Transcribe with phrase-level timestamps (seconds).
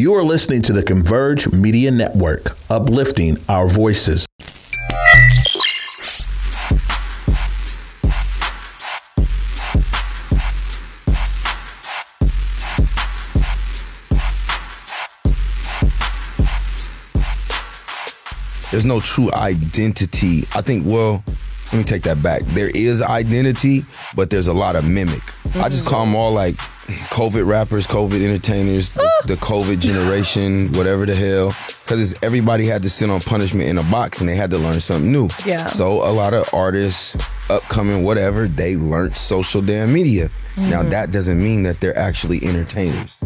[0.00, 4.24] You are listening to the Converge Media Network, uplifting our voices.
[18.70, 20.44] There's no true identity.
[20.54, 22.40] I think, well, let me take that back.
[22.54, 23.84] There is identity,
[24.16, 25.20] but there's a lot of mimic.
[25.56, 25.90] I just mm-hmm.
[25.90, 26.56] call them all like
[26.90, 31.48] COVID rappers, COVID entertainers, the, the COVID generation, whatever the hell.
[31.84, 34.80] Because everybody had to sit on punishment in a box and they had to learn
[34.80, 35.28] something new.
[35.44, 35.66] Yeah.
[35.66, 37.16] So a lot of artists,
[37.48, 40.30] upcoming, whatever, they learned social damn media.
[40.56, 40.90] Now mm-hmm.
[40.90, 43.18] that doesn't mean that they're actually entertainers.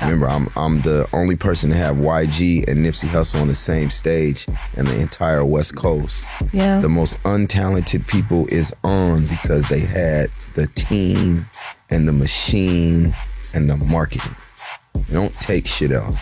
[0.00, 3.90] Remember, I'm I'm the only person to have YG and Nipsey Hussle on the same
[3.90, 6.30] stage in the entire West Coast.
[6.52, 6.80] Yeah.
[6.80, 11.46] The most untalented people is on because they had the team
[11.92, 13.14] and the machine
[13.54, 14.34] and the marketing.
[15.12, 16.18] Don't take shit else.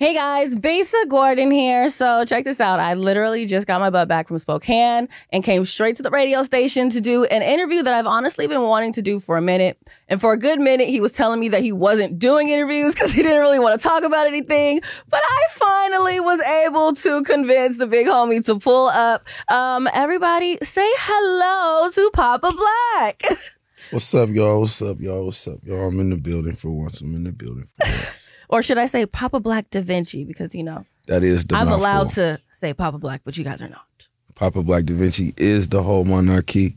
[0.00, 1.90] Hey guys, Besa Gordon here.
[1.90, 2.80] So check this out.
[2.80, 6.42] I literally just got my butt back from Spokane and came straight to the radio
[6.42, 9.76] station to do an interview that I've honestly been wanting to do for a minute.
[10.08, 13.12] And for a good minute, he was telling me that he wasn't doing interviews because
[13.12, 14.80] he didn't really want to talk about anything.
[15.10, 19.26] But I finally was able to convince the big homie to pull up.
[19.50, 23.22] Um, everybody say hello to Papa Black.
[23.90, 24.60] What's up, y'all?
[24.60, 25.26] What's up, y'all?
[25.26, 25.88] What's up, y'all?
[25.88, 27.02] I'm in the building for once.
[27.02, 28.32] I'm in the building for once.
[28.50, 30.24] Or should I say Papa Black Da Vinci?
[30.24, 31.80] Because, you know, That is the I'm mouthful.
[31.82, 33.86] allowed to say Papa Black, but you guys are not.
[34.34, 36.76] Papa Black Da Vinci is the whole monarchy.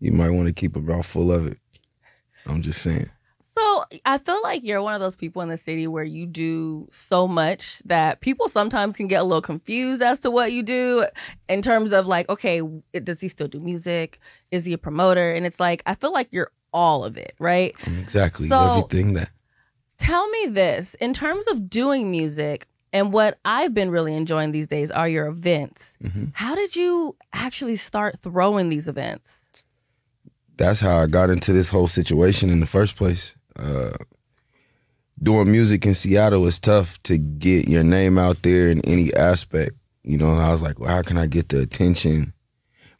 [0.00, 1.58] You might want to keep a mouthful of it.
[2.46, 3.06] I'm just saying.
[3.56, 6.88] So I feel like you're one of those people in the city where you do
[6.90, 11.06] so much that people sometimes can get a little confused as to what you do
[11.48, 12.60] in terms of like, okay,
[13.04, 14.18] does he still do music?
[14.50, 15.30] Is he a promoter?
[15.32, 17.72] And it's like, I feel like you're all of it, right?
[17.86, 19.30] I'm exactly So- everything that.
[20.04, 24.68] Tell me this in terms of doing music and what I've been really enjoying these
[24.68, 25.96] days are your events.
[26.04, 26.30] Mhm.
[26.34, 29.40] How did you actually start throwing these events?
[30.56, 33.34] that's how I got into this whole situation in the first place.
[33.58, 33.90] Uh,
[35.20, 39.72] doing music in Seattle is tough to get your name out there in any aspect.
[40.02, 42.34] You know, I was like, well, how can I get the attention?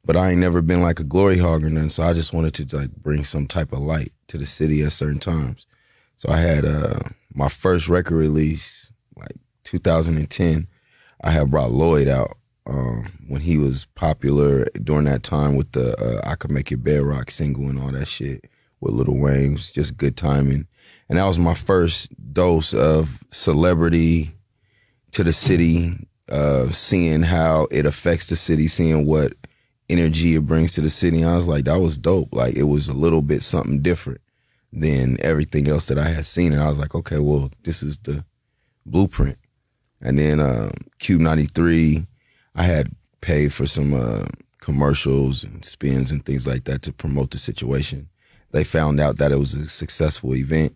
[0.04, 2.54] But I ain't never been like a glory hog or nothing, so I just wanted
[2.54, 5.66] to like bring some type of light to the city at certain times.
[6.16, 6.98] So I had uh,
[7.34, 10.66] my first record release, like 2010.
[11.22, 12.36] I had brought Lloyd out
[12.66, 16.78] um, when he was popular during that time with the uh, "I Could Make Your
[16.78, 18.44] Bed Rock" single and all that shit
[18.80, 19.50] with Lil Wayne.
[19.50, 20.66] It was just good timing,
[21.08, 24.30] and that was my first dose of celebrity
[25.12, 26.08] to the city.
[26.30, 29.34] Uh, seeing how it affects the city, seeing what
[29.90, 31.22] energy it brings to the city.
[31.22, 32.32] I was like, that was dope.
[32.32, 34.22] Like it was a little bit something different
[34.76, 37.96] than everything else that I had seen, and I was like, okay, well, this is
[37.98, 38.24] the
[38.84, 39.38] blueprint.
[40.00, 42.06] And then um, KUBE ninety three,
[42.56, 42.90] I had
[43.20, 44.24] paid for some uh,
[44.60, 48.08] commercials and spins and things like that to promote the situation.
[48.50, 50.72] They found out that it was a successful event.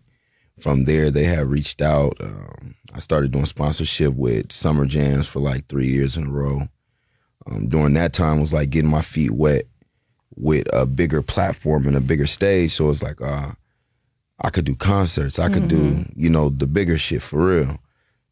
[0.59, 2.17] From there, they had reached out.
[2.21, 6.61] Um, I started doing sponsorship with Summer Jams for like three years in a row.
[7.49, 9.63] Um, during that time, was like getting my feet wet
[10.35, 12.71] with a bigger platform and a bigger stage.
[12.71, 13.51] So it's like, uh,
[14.41, 15.39] I could do concerts.
[15.39, 17.77] I could do, you know, the bigger shit for real.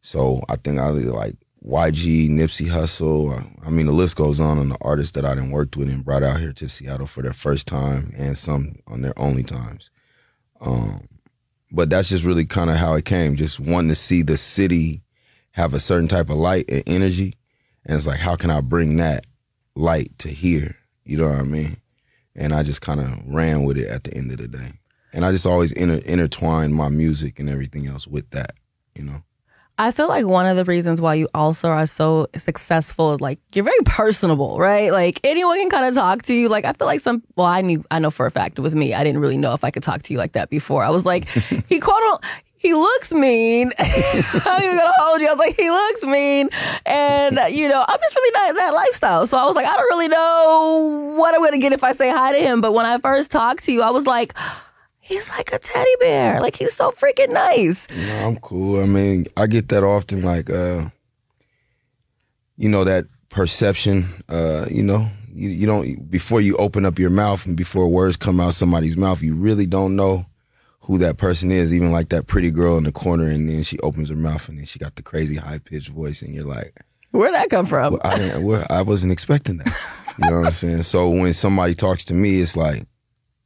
[0.00, 3.66] So I think I like YG, Nipsey Hussle.
[3.66, 6.04] I mean, the list goes on on the artists that I done worked with and
[6.04, 9.90] brought out here to Seattle for their first time and some on their only times.
[10.60, 11.08] Um,
[11.70, 13.36] but that's just really kind of how it came.
[13.36, 15.02] Just wanting to see the city
[15.52, 17.34] have a certain type of light and energy,
[17.84, 19.26] and it's like, how can I bring that
[19.74, 20.76] light to here?
[21.04, 21.76] You know what I mean?
[22.34, 24.72] And I just kind of ran with it at the end of the day.
[25.12, 28.52] And I just always inter- intertwined my music and everything else with that.
[28.94, 29.22] You know.
[29.80, 33.38] I feel like one of the reasons why you also are so successful, is like
[33.54, 34.90] you're very personable, right?
[34.90, 36.48] Like anyone can kind of talk to you.
[36.48, 38.92] Like I feel like some, well, I knew, I know for a fact with me,
[38.92, 40.82] I didn't really know if I could talk to you like that before.
[40.82, 41.28] I was like,
[41.68, 42.24] he quote,
[42.56, 43.70] he looks mean.
[43.78, 45.28] I'm even gonna hold you.
[45.28, 46.48] I was like, he looks mean,
[46.84, 49.26] and uh, you know, I'm just really not in that lifestyle.
[49.28, 52.10] So I was like, I don't really know what I'm gonna get if I say
[52.10, 52.60] hi to him.
[52.60, 54.36] But when I first talked to you, I was like.
[55.08, 56.38] He's like a teddy bear.
[56.40, 57.88] Like he's so freaking nice.
[57.90, 58.78] No, I'm cool.
[58.82, 60.90] I mean, I get that often, like, uh,
[62.58, 64.04] you know, that perception.
[64.28, 68.16] Uh, you know, you, you don't before you open up your mouth and before words
[68.16, 70.26] come out of somebody's mouth, you really don't know
[70.80, 71.74] who that person is.
[71.74, 74.58] Even like that pretty girl in the corner, and then she opens her mouth, and
[74.58, 76.74] then she got the crazy high pitched voice, and you're like,
[77.12, 77.92] Where'd that come from?
[77.94, 79.74] well, I well, I wasn't expecting that.
[80.20, 80.82] You know what I'm saying?
[80.82, 82.82] So when somebody talks to me, it's like,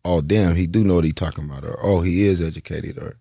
[0.05, 3.17] oh damn, he do know what he talking about, or oh he is educated, or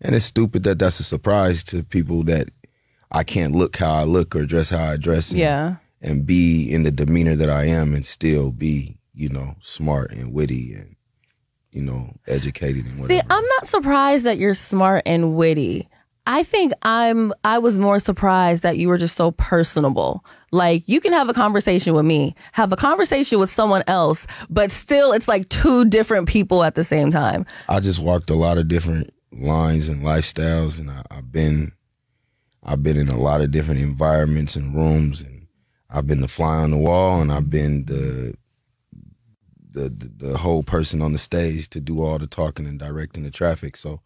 [0.00, 2.48] And it's stupid that that's a surprise to people that
[3.10, 5.30] I can't look how I look or dress how I dress.
[5.30, 5.76] And, Yeah.
[6.02, 10.32] and be in the demeanor that I am and still be, you know, smart and
[10.34, 10.96] witty and,
[11.72, 13.20] you know, educated and whatever.
[13.20, 15.88] See, I'm not surprised that you're smart and witty.
[16.26, 20.24] I think I'm I was more surprised that you were just so personable.
[20.50, 24.72] Like you can have a conversation with me, have a conversation with someone else, but
[24.72, 27.44] still it's like two different people at the same time.
[27.68, 31.72] I just walked a lot of different lines and lifestyles, and I, I've been,
[32.64, 35.46] I've been in a lot of different environments and rooms, and
[35.90, 38.34] I've been the fly on the wall, and I've been the,
[39.70, 43.24] the, the, the whole person on the stage to do all the talking and directing
[43.24, 43.76] the traffic.
[43.76, 44.00] So,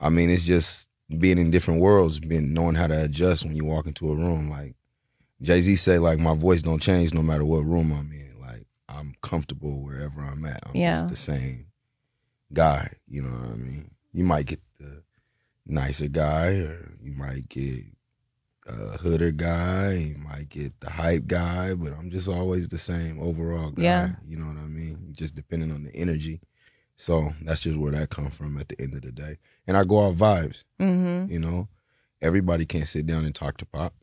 [0.00, 3.64] I mean, it's just being in different worlds, being knowing how to adjust when you
[3.64, 4.48] walk into a room.
[4.50, 4.74] Like
[5.42, 8.40] Jay Z say, like my voice don't change no matter what room I'm in.
[8.40, 10.60] Like I'm comfortable wherever I'm at.
[10.66, 10.92] I'm Yeah.
[10.94, 11.66] just the same
[12.52, 12.90] guy.
[13.08, 13.90] You know what I mean?
[14.12, 15.02] You might get the
[15.66, 17.84] nicer guy, or you might get
[18.66, 19.94] a hooder guy.
[19.94, 23.82] You might get the hype guy, but I'm just always the same overall guy.
[23.82, 24.08] Yeah.
[24.26, 25.08] You know what I mean?
[25.12, 26.40] Just depending on the energy.
[27.00, 29.38] So that's just where that comes from at the end of the day.
[29.66, 30.64] And I go off vibes.
[30.78, 31.32] Mm-hmm.
[31.32, 31.68] You know,
[32.20, 33.94] everybody can't sit down and talk to Pop.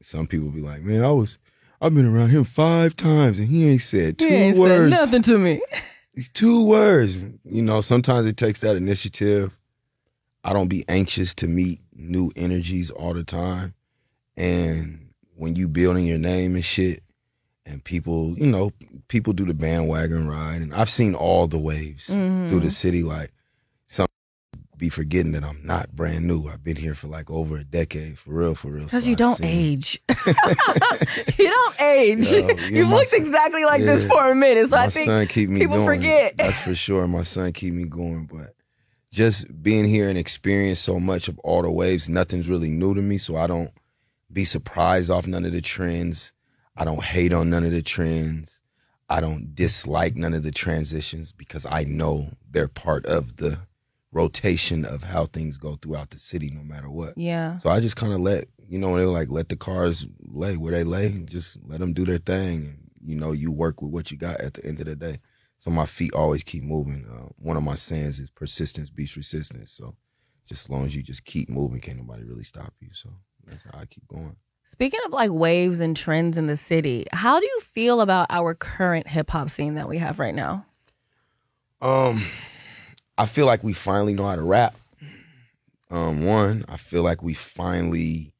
[0.00, 1.40] Some people be like, "Man, I was,
[1.80, 5.60] I've been around him five times and he ain't said two words, nothing to me.
[6.34, 9.58] two words." You know, sometimes it takes that initiative.
[10.44, 13.74] I don't be anxious to meet new energies all the time,
[14.36, 17.02] and when you building your name and shit,
[17.66, 18.70] and people, you know,
[19.08, 22.48] people do the bandwagon ride, and I've seen all the waves Mm-hmm.
[22.48, 23.02] through the city.
[23.02, 23.32] Like
[23.86, 24.06] some
[24.78, 26.46] be forgetting that I'm not brand new.
[26.48, 28.84] I've been here for like over a decade, for real, for real.
[28.84, 30.00] Because So you I've don't age.
[31.38, 32.30] you don't age.
[32.70, 34.68] You've looked son- exactly like this for a minute.
[34.68, 35.86] So my I think son keep me people going.
[35.98, 36.36] forget.
[36.36, 37.06] That's for sure.
[37.08, 38.54] My son keep me going, but
[39.12, 43.00] just being here and experience so much of all the waves, nothing's really new to
[43.02, 43.16] me.
[43.18, 43.70] So I don't
[44.32, 46.32] be surprised off none of the trends.
[46.76, 48.62] I don't hate on none of the trends.
[49.08, 53.58] I don't dislike none of the transitions because I know they're part of the
[54.12, 57.16] rotation of how things go throughout the city, no matter what.
[57.16, 57.56] yeah.
[57.58, 60.56] So I just kind of let you know, they were like let the cars lay
[60.56, 63.80] where they lay, and just let them do their thing, and you know, you work
[63.80, 65.18] with what you got at the end of the day.
[65.58, 67.06] So my feet always keep moving.
[67.10, 69.70] Uh, one of my sayings is persistence beats resistance.
[69.70, 69.94] So
[70.46, 72.88] just as long as you just keep moving, can't nobody really stop you.
[72.92, 73.10] So
[73.46, 74.36] that's how I keep going.
[74.68, 78.52] Speaking of like waves and trends in the city, how do you feel about our
[78.52, 80.66] current hip hop scene that we have right now?
[81.80, 82.20] Um,
[83.16, 84.74] I feel like we finally know how to rap.
[85.88, 88.32] Um, one, I feel like we finally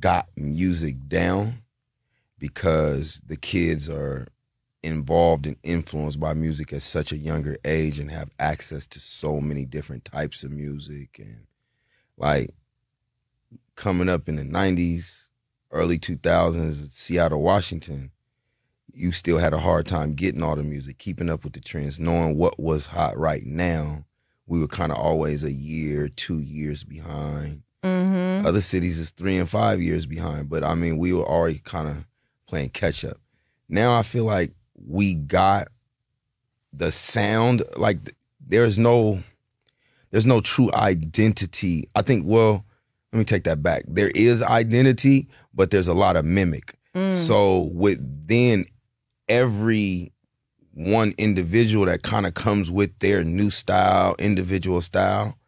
[0.00, 1.62] got music down
[2.40, 4.26] because the kids are
[4.82, 9.40] involved and influenced by music at such a younger age and have access to so
[9.40, 11.46] many different types of music and
[12.18, 12.50] like
[13.76, 15.28] coming up in the 90s
[15.74, 18.10] early 2000s seattle washington
[18.94, 21.98] you still had a hard time getting all the music, keeping up with the trends,
[21.98, 24.04] knowing what was hot right now.
[24.46, 27.62] We were kind of always a year, two years behind.
[27.82, 28.46] Mm-hmm.
[28.46, 31.88] Other cities is three and five years behind, but I mean, we were already kind
[31.88, 32.06] of
[32.46, 33.18] playing catch up.
[33.68, 35.68] Now I feel like we got
[36.72, 37.62] the sound.
[37.76, 37.98] Like
[38.46, 39.22] there's no,
[40.10, 41.88] there's no true identity.
[41.94, 42.24] I think.
[42.26, 42.64] Well,
[43.14, 43.84] let me take that back.
[43.86, 46.74] There is identity, but there's a lot of mimic.
[46.96, 47.12] Mm.
[47.12, 48.66] So within
[49.28, 50.12] every
[50.72, 55.38] one individual that kind of comes with their new style, individual style,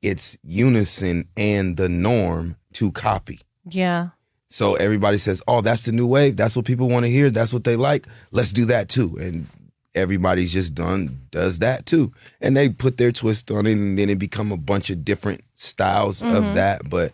[0.00, 3.40] it's unison and the norm to copy.
[3.68, 4.08] Yeah.
[4.48, 6.38] So everybody says, "Oh, that's the new wave.
[6.38, 7.28] That's what people want to hear.
[7.28, 8.06] That's what they like.
[8.30, 9.46] Let's do that too." And
[9.94, 14.08] everybody's just done does that too, and they put their twist on it, and then
[14.10, 16.36] it become a bunch of different styles Mhm.
[16.36, 16.88] of that.
[16.88, 17.12] But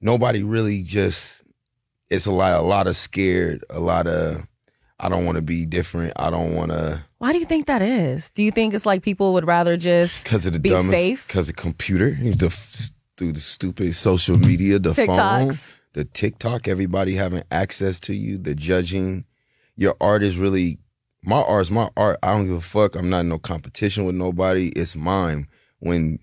[0.00, 1.42] nobody really just.
[2.10, 4.46] It's a lot, a lot of scared, a lot of.
[5.00, 6.12] I don't want to be different.
[6.16, 8.30] I don't want to Why do you think that is?
[8.30, 11.26] Do you think it's like people would rather just because of the be dumbest, safe?
[11.26, 12.48] because of computer, the
[13.16, 15.52] through the stupid social media, the phone,
[15.94, 19.24] the TikTok, everybody having access to you, the judging.
[19.76, 20.78] Your art is really
[21.24, 22.18] my art's my art.
[22.22, 22.96] I don't give a fuck.
[22.96, 24.68] I'm not in no competition with nobody.
[24.68, 25.46] It's mine.
[25.80, 26.18] When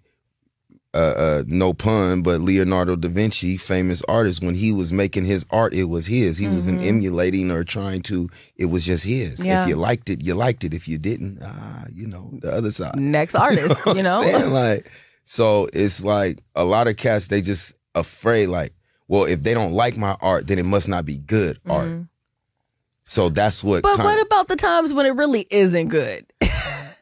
[0.93, 5.45] uh, uh no pun, but Leonardo da Vinci, famous artist, when he was making his
[5.51, 6.37] art, it was his.
[6.37, 8.29] He wasn't emulating or trying to.
[8.55, 9.43] It was just his.
[9.43, 9.63] Yeah.
[9.63, 10.73] If you liked it, you liked it.
[10.73, 12.99] If you didn't, ah, you know, the other side.
[12.99, 14.49] Next artist, you I'm know?
[14.49, 14.91] Like,
[15.23, 18.73] so it's like a lot of cats, they just afraid, like,
[19.07, 21.89] well, if they don't like my art, then it must not be good art.
[23.11, 23.83] So that's what.
[23.83, 26.25] But what about the times when it really isn't good?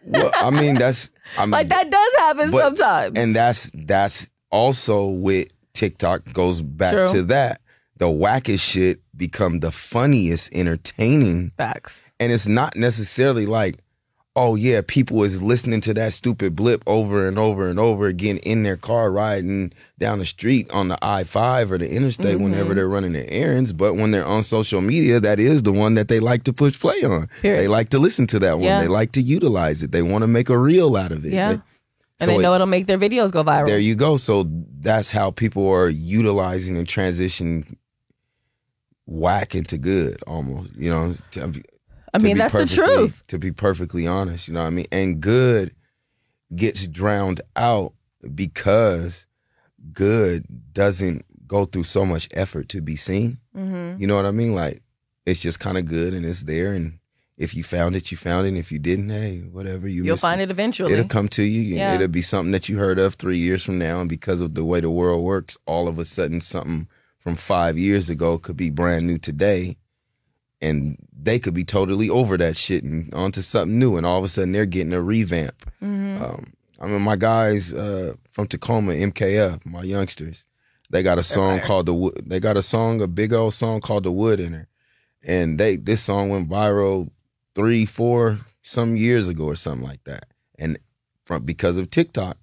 [0.08, 1.12] well, I mean, that's.
[1.38, 3.20] I mean, Like that does happen But- sometimes.
[3.20, 7.06] and that's that's also with TikTok goes back True.
[7.14, 7.62] to that.
[7.98, 12.12] The wackest shit become the funniest, entertaining, Facts.
[12.20, 13.76] and it's not necessarily like,
[14.42, 18.38] oh yeah, people is listening to that stupid blip over and over and over again
[18.44, 22.44] in their car riding down the street on the I five or the interstate Mm-hmm.
[22.46, 23.74] whenever they're running their errands.
[23.74, 26.80] But when they're on social media, that is the one that they like to push
[26.80, 27.28] play on.
[27.42, 27.60] Period.
[27.62, 28.64] They like to listen to that one.
[28.64, 28.80] Yeah.
[28.82, 29.92] They like to utilize it.
[29.92, 31.34] They want to make a reel out of it.
[31.34, 31.50] Yeah.
[31.54, 31.62] They-
[32.22, 33.68] And so they it- know it'll make their videos go viral.
[33.68, 34.16] there you go.
[34.18, 34.46] So
[34.80, 37.64] that's how people are utilizing and transition
[39.06, 41.14] whack into good almost, you know.
[42.14, 43.26] I mean, that's the truth.
[43.28, 44.86] To be perfectly honest, you know what I mean?
[44.92, 45.74] And good
[46.56, 47.94] gets drowned out
[48.34, 49.28] because
[49.94, 53.40] good doesn't go through so much effort to be seen.
[53.56, 54.00] Mm-hmm.
[54.02, 54.54] You know what I mean?
[54.54, 54.82] Like
[55.26, 57.00] it's just kind of good and it's there and
[57.40, 58.50] if you found it, you found it.
[58.50, 60.92] And if you didn't, hey, whatever you You'll find it eventually.
[60.92, 61.62] It'll come to you.
[61.62, 61.96] Yeah.
[61.96, 64.02] It'll be something that you heard of three years from now.
[64.02, 67.78] And because of the way the world works, all of a sudden something from five
[67.78, 69.78] years ago could be brand new today.
[70.62, 73.96] And they could be totally over that shit and onto something new.
[73.98, 75.56] And all of a sudden they're getting a revamp.
[75.82, 76.22] Mhm.
[76.22, 80.46] Um, I mean, my guys uh, from Tacoma, MKF, my youngsters,
[80.90, 81.68] they got a song fire.
[81.68, 81.94] called the.
[81.94, 84.68] Wo- They got a song, a big old song called "The Wood" in her,
[85.24, 87.10] and they this song went viral
[87.54, 90.26] three, four, some years ago or something like that.
[90.58, 90.78] And
[91.26, 92.38] from because of TikTok,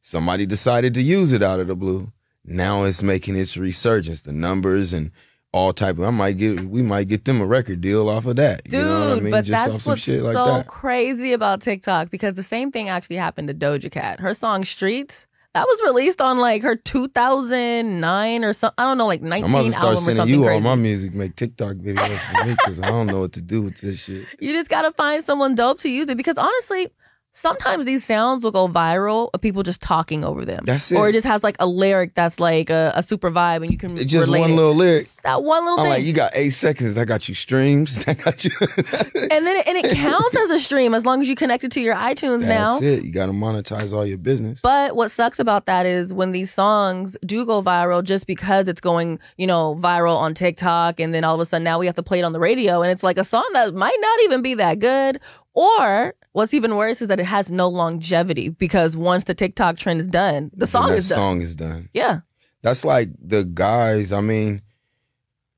[0.00, 2.12] somebody decided to use it out of the blue.
[2.44, 4.22] Now it's making its resurgence.
[4.22, 5.10] The numbers and
[5.52, 6.04] all type of.
[6.04, 6.60] I might get.
[6.60, 8.64] We might get them a record deal off of that.
[8.64, 9.30] Dude, you know what I mean?
[9.30, 10.66] but Just off that's some what's shit like so that.
[10.66, 14.20] crazy about TikTok because the same thing actually happened to Doja Cat.
[14.20, 18.74] Her song "Streets" that was released on like her 2009 or something.
[18.78, 20.54] I don't know, like 19 I'm about to start sending you crazy.
[20.54, 23.62] all my music, make TikTok videos for me because I don't know what to do
[23.62, 24.26] with this shit.
[24.40, 26.88] You just gotta find someone dope to use it because honestly,
[27.32, 30.62] sometimes these sounds will go viral of people just talking over them.
[30.64, 30.96] That's it.
[30.98, 33.78] Or it just has like a lyric that's like a, a super vibe and you
[33.78, 34.54] can It's just one it.
[34.54, 35.08] little lyric.
[35.22, 35.92] that one little I'm thing.
[35.94, 36.98] like, you got eight seconds.
[36.98, 38.04] I got you streams.
[38.06, 38.50] I got you.
[38.60, 41.72] and then it, and it counts as a stream as long as you connect it
[41.72, 42.78] to your iTunes now.
[42.78, 43.04] That's it.
[43.04, 44.60] You got to monetize all your business.
[44.60, 48.80] But what sucks about that is when these songs do go viral just because it's
[48.80, 51.94] going, you know, viral on TikTok and then all of a sudden now we have
[51.96, 54.42] to play it on the radio and it's like a song that might not even
[54.42, 55.16] be that good
[55.54, 60.00] or what's even worse is that it has no longevity because once the TikTok trend
[60.00, 61.18] is done, the song is done.
[61.18, 61.88] song is done.
[61.92, 62.20] Yeah.
[62.62, 64.12] That's like the guys.
[64.12, 64.62] I mean,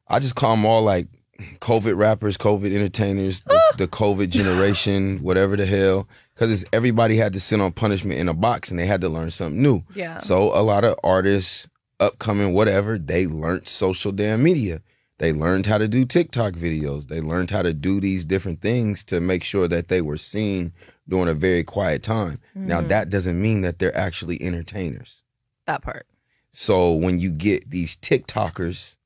[0.08, 1.08] I just call them all like
[1.60, 3.76] COVID rappers, COVID entertainers, the, ah.
[3.76, 6.08] the COVID generation, whatever the hell.
[6.34, 9.08] Because it's everybody had to sit on punishment in a box and they had to
[9.08, 9.82] learn something new.
[9.94, 10.18] Yeah.
[10.18, 11.68] So a lot of artists,
[12.00, 14.80] upcoming, whatever, they learned social damn media.
[15.18, 17.06] They learned how to do TikTok videos.
[17.06, 20.72] They learned how to do these different things to make sure that they were seen
[21.08, 22.38] during a very quiet time.
[22.54, 22.88] Now Mhm.
[22.88, 25.22] that doesn't mean that they're actually entertainers.
[25.66, 26.06] that part.
[26.50, 28.96] So when you get these TikTokers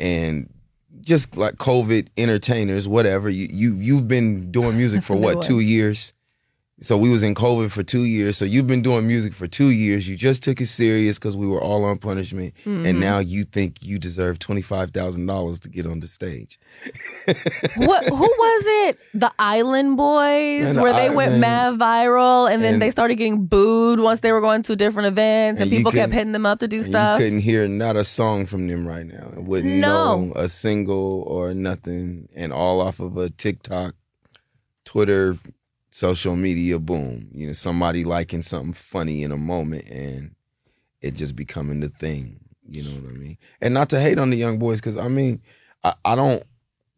[0.00, 0.52] and
[1.00, 6.12] just like COVID entertainers, whatever, you you you've been doing music for what two years?
[6.82, 8.38] So we was in COVID for two years.
[8.38, 10.08] So you've been doing music for two years.
[10.08, 12.86] You just took it serious because we were all on punishment, Mhm.
[12.88, 16.58] and now you think you deserve twenty five thousand dollars to get on the stage.
[17.76, 18.98] what who was it?
[19.12, 23.16] The Island Boys, Man, the where they went mad viral, and then And- they started
[23.16, 26.46] getting booed once they were going to different events, and, And people kept hitting them
[26.46, 27.20] up to do stuff.
[27.20, 29.32] You couldn't hear not a song from them right now.
[29.36, 30.22] Wouldn't No.
[30.22, 33.94] know a single or nothing, and all off of a TikTok,
[34.86, 35.36] Twitter,
[35.90, 37.28] social media boom.
[37.32, 40.34] You know, somebody liking something funny in a moment, and
[41.02, 42.40] it just becoming the thing.
[42.66, 43.36] You know what I mean?
[43.60, 45.42] And not to hate on the young boys, because I mean,
[45.82, 46.42] I, I don't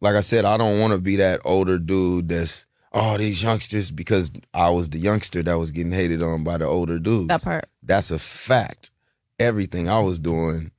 [0.03, 3.89] like I said, I don't want to be that older dude that's oh these youngsters
[3.89, 7.29] because I was the youngster that was getting hated on by the older dudes.
[7.29, 7.65] that part.
[7.81, 8.91] That's a fact.
[9.39, 10.71] Everything I was doing,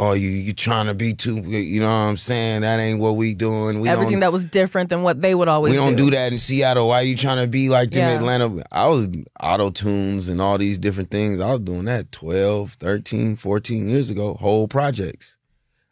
[0.00, 2.62] oh, you you trying to be too, you know what I'm saying?
[2.62, 3.80] That ain't what we doing.
[3.80, 5.78] We Everything that was different than what they would always do.
[5.78, 6.88] we don't do that in Seattle.
[6.88, 8.14] Why you trying to be like them Yeah.
[8.14, 8.64] in Atlanta?
[8.72, 9.08] I was
[9.40, 11.38] auto tunes and all these different things.
[11.38, 15.36] I was doing that 12, 13, 14 years ago, whole projects.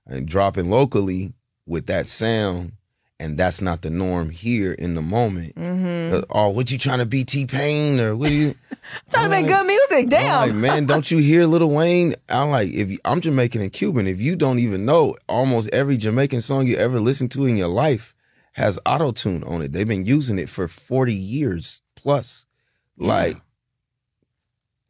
[0.07, 1.35] And dropping locally
[1.67, 2.73] with that sound.
[3.21, 5.57] And that's not the norm here in the moment.
[5.57, 6.15] Mm-hmm.
[6.15, 8.55] Uh, Oh, what you trying to be T Pain or what are you?
[9.11, 10.05] Trying to make I'm good music.
[10.05, 10.49] I'm Damn.
[10.49, 12.15] like, man, don't you hear Lil Wayne?
[12.31, 15.97] I'm like, if you, I'm Jamaican and Cuban, if you don't even know, almost every
[15.97, 18.15] Jamaican song you ever listened to in your life
[18.53, 19.73] has auto tune on it.
[19.73, 22.47] They've been using it for 40 years plus.
[22.97, 23.37] Like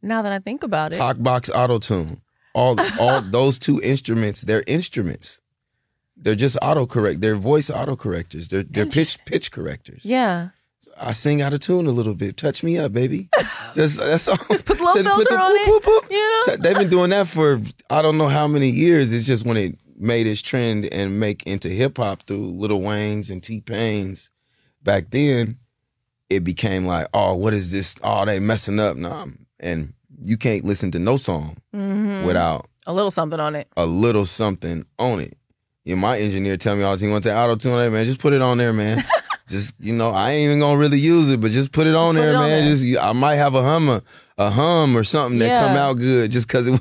[0.01, 2.21] now that I think about it, talk box auto tune.
[2.53, 5.41] All all those two instruments, they're instruments.
[6.21, 7.21] They're just autocorrect.
[7.21, 8.49] They're voice autocorrectors.
[8.49, 10.03] They're they're pitch pitch correctors.
[10.05, 10.49] yeah.
[11.01, 12.37] I sing out of tune a little bit.
[12.37, 13.27] Touch me up, baby.
[13.75, 14.37] Just that's all.
[14.49, 16.05] Just put Just filter the on whoop, it, whoop, whoop.
[16.09, 16.41] you know?
[16.45, 17.59] So they've been doing that for
[17.89, 19.11] I don't know how many years.
[19.11, 23.29] It's just when it made its trend and make into hip hop through Lil Wayne's
[23.29, 24.31] and T Pain's.
[24.81, 25.57] Back then,
[26.29, 27.97] it became like, oh, what is this?
[28.01, 29.25] Oh, they messing up now,
[29.59, 32.23] and you can't listen to no song Mhm.
[32.25, 33.67] without a little something on it.
[33.75, 35.37] a little something on it.
[35.85, 38.05] Yeah, my engineer tell me all the time, you want to auto tune that, man?
[38.05, 39.01] Just put it on there, man.
[39.47, 42.13] just you know, I ain't even gonna really use it, but just put it on
[42.15, 42.63] Put there, it on man.
[42.65, 42.71] there.
[42.71, 44.01] Just I might have a hum, a,
[44.37, 45.59] a hum or something that Yeah.
[45.67, 46.73] come out good, just cause it.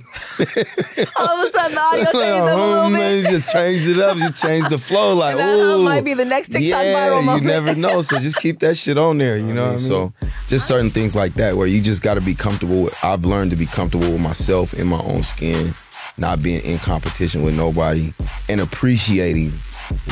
[1.17, 2.93] All of a sudden, the audio changes a up a little bit.
[2.99, 5.15] man, just changed it up, just changed the flow.
[5.15, 8.03] Like, And that hum might be the next TikTok yeah, viral you never know.
[8.03, 9.39] So just keep that shit on there.
[9.39, 9.79] You know what I mean?
[9.79, 10.13] So
[10.49, 12.83] just certain things like that where you just got to be comfortable.
[12.83, 15.73] with I've learned to be comfortable with myself in my own skin,
[16.19, 18.13] not being in competition with nobody,
[18.49, 19.53] and appreciating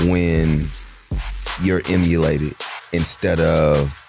[0.05, 0.69] when
[1.63, 2.55] you're emulated
[2.93, 4.06] instead of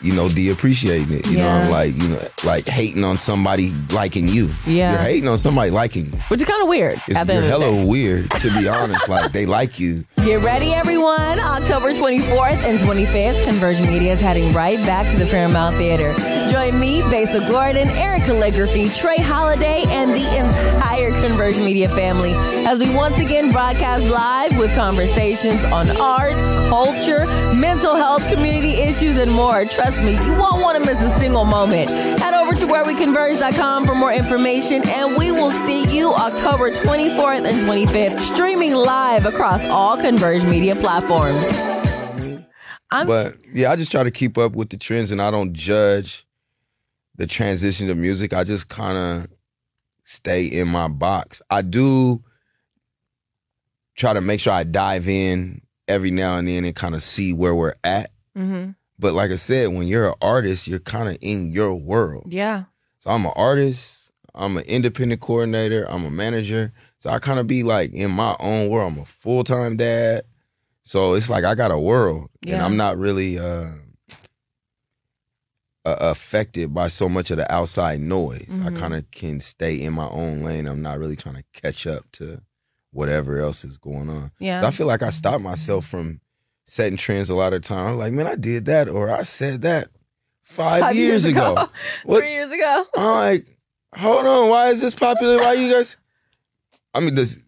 [0.00, 1.26] you know de-appreciating it.
[1.26, 4.50] You know, I'm like you know, like hating on somebody liking you.
[4.66, 4.92] Yeah.
[4.92, 6.18] you're hating on somebody liking you.
[6.28, 7.00] Which is kind of weird.
[7.08, 9.08] It's, you're hella weird to be honest.
[9.18, 10.04] Like they like you.
[10.24, 11.38] Get ready, everyone.
[11.40, 16.12] October 24th and 25th, Converge Media is heading right back to the Paramount Theater.
[16.52, 22.32] Join me, Besa Gordon, Eric Calligraphy, Trey Holiday, and the entire Converge Media family
[22.66, 26.36] as we once again broadcast live with conversations on art,
[26.68, 27.24] culture,
[27.56, 29.64] mental health, community issues, and more.
[29.64, 31.88] Trust me, you won't want to miss a single moment.
[32.20, 37.68] Head over to whereweconverge.com for more information, and we will see you October 24th and
[37.68, 41.46] 25th, streaming live across all Converge media platforms.
[42.90, 45.52] I'm But yeah, I just try to keep up with the trends and I don't
[45.52, 46.26] judge
[47.16, 48.32] the transition to music.
[48.32, 49.30] I just kind of
[50.04, 51.42] stay in my box.
[51.50, 52.22] I do
[53.96, 57.32] try to make sure I dive in every now and then and kind of see
[57.34, 58.10] where we're at.
[58.36, 58.74] Mhm.
[58.98, 62.32] But like I said, when you're an artist, you're kind of in your world.
[62.32, 62.64] yeah.
[63.00, 66.72] So I'm an artist, I'm an independent coordinator, I'm a manager.
[66.98, 68.92] So I kind of be like in my own world.
[68.92, 70.22] I'm a full time dad.
[70.82, 73.68] So it's like I got a world and I'm not really uh,
[75.84, 78.58] uh, affected by so much of the outside noise.
[78.62, 78.76] I Mhm.
[78.76, 80.66] kind of can stay in my own lane.
[80.66, 82.42] I'm not really trying to catch up to
[82.90, 84.32] whatever else is going on.
[84.38, 84.66] Yeah.
[84.66, 86.20] I feel like I stopped myself from
[86.68, 87.92] setting trends a lot of time.
[87.92, 89.88] I'm like, man, I did that or I said that
[90.42, 91.54] five, Five years, ago.
[92.04, 92.84] What- Three years ago.
[92.96, 93.46] I'm like,
[93.96, 95.36] hold on, why is this popular?
[95.38, 95.96] Why you guys?
[96.94, 97.42] I mean, this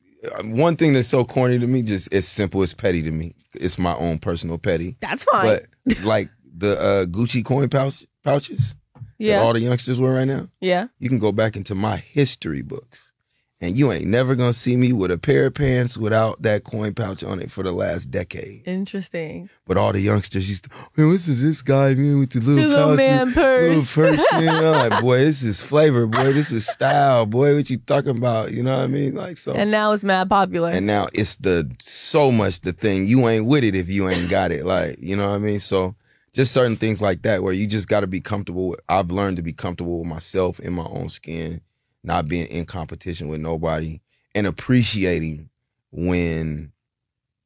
[0.44, 3.34] one thing that's so corny to me, just it's simple, it's petty to me.
[3.54, 5.44] It's my own personal petty, That's fine.
[5.86, 8.76] but like the uh, Gucci coin pouch, pouches
[9.18, 10.48] that all the youngsters wear right now.
[10.60, 10.86] Yeah.
[10.98, 13.12] You can go back into my history books,
[13.60, 16.94] and you ain't never gonna see me with a pair of pants without that coin
[16.94, 18.62] pouch on it for the last decade.
[18.66, 19.50] Interesting.
[19.66, 22.74] But all the youngsters used to, man, what's this, this guy man with the little
[22.74, 23.94] pouch, man little purse.
[23.94, 24.32] purse?
[24.40, 24.48] man.
[24.48, 26.32] I'm like, boy, this is flavor, boy.
[26.32, 27.54] This is style, boy.
[27.54, 28.52] What you talking about?
[28.52, 29.14] You know what I mean?
[29.14, 29.52] Like so.
[29.52, 30.70] And now it's mad popular.
[30.70, 33.04] And now it's the so much the thing.
[33.04, 34.64] You ain't with it if you ain't got it.
[34.64, 35.58] Like, you know what I mean?
[35.58, 35.94] So
[36.32, 39.42] just certain things like that where you just gotta be comfortable with I've learned to
[39.42, 41.60] be comfortable with myself in my own skin,
[42.02, 44.00] not being in competition with nobody,
[44.34, 45.48] and appreciating
[45.90, 46.72] when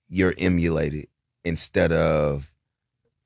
[0.09, 1.09] you're emulated
[1.45, 2.51] instead of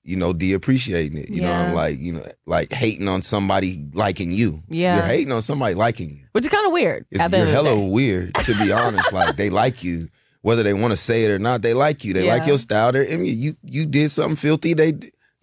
[0.08, 1.28] you know, de-appreciating it.
[1.28, 4.62] You know, I'm like, you know, like hating on somebody liking you.
[4.66, 4.96] Yeah.
[4.96, 6.24] You're hating on somebody liking you.
[6.32, 7.04] Which is kind of weird.
[7.10, 9.12] It's, you're end of the hella weird, to be honest.
[9.12, 10.08] Like they like you,
[10.40, 11.60] whether they want to say it or not.
[11.60, 12.14] They like you.
[12.14, 12.90] They like your style.
[12.90, 14.72] They're I mean, you you did something filthy.
[14.72, 14.92] They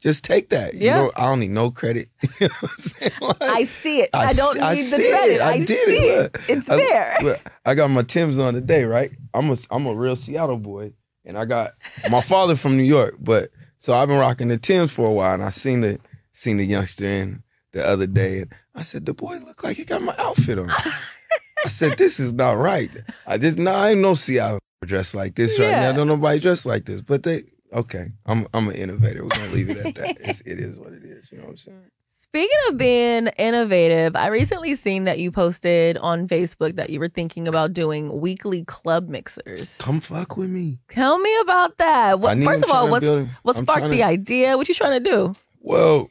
[0.05, 0.75] just take that.
[0.75, 0.95] You Yeah.
[0.97, 2.09] know, I don't need no credit.
[2.39, 3.11] you know what I'm saying?
[3.21, 4.09] Like, I see it.
[4.13, 5.33] I, don't see- I need the credit.
[5.35, 5.41] it.
[5.41, 6.35] I, I, did see it.
[6.35, 6.45] it.
[6.49, 7.17] It's I, there.
[7.23, 9.09] look, I got my Tim's on today, right?
[9.33, 10.93] I'm a I'm a real Seattle boy,
[11.25, 11.71] and I got
[12.11, 15.33] my father from New York, but so I've been rocking the Tim's for a while,
[15.33, 15.99] and I seen the
[16.31, 17.41] seen the youngster in
[17.71, 20.69] the other day, and I said, the boy look like he got my outfit on.
[20.69, 22.91] I said, this is not right.
[23.25, 25.79] I just no, I ain't no Seattle dressed like this right Yeah.
[25.81, 25.93] now.
[25.93, 27.41] Don't nobody dress like this, but they
[27.73, 28.07] okay.
[28.25, 29.23] I'm I'm an innovator.
[29.23, 30.17] We're gonna leave it at that.
[30.21, 31.31] It's, it is what it is.
[31.31, 31.81] You know what I'm saying?
[32.17, 37.09] Speaking of being innovative, I recently seen that you posted on Facebook that you were
[37.09, 39.77] thinking about doing weekly club mixers.
[39.79, 40.79] Come fuck with me.
[40.89, 42.19] Tell me about that.
[42.19, 44.57] What, first of all, what's build- what sparked the to- idea?
[44.57, 45.33] What you trying to do?
[45.61, 46.09] Well,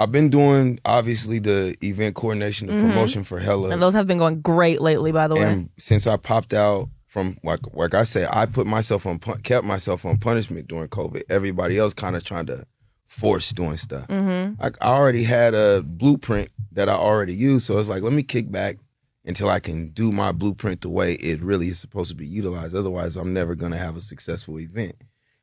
[0.00, 2.80] I've been doing obviously the event coordination, the Mhm.
[2.80, 5.42] promotion for Hella, And those have been going great lately, by the way.
[5.42, 9.64] and since I popped out from like like I say, I put myself on kept
[9.64, 11.22] myself on punishment during COVID.
[11.28, 12.64] Everybody else kind of trying to
[13.06, 14.06] force doing stuff.
[14.06, 14.62] Mm-hmm.
[14.62, 18.22] I, I already had a blueprint that I already used, so it's like let me
[18.22, 18.76] kick back
[19.24, 22.76] until I can do my blueprint the way it really is supposed to be utilized.
[22.76, 24.94] Otherwise, I'm never gonna have a successful event.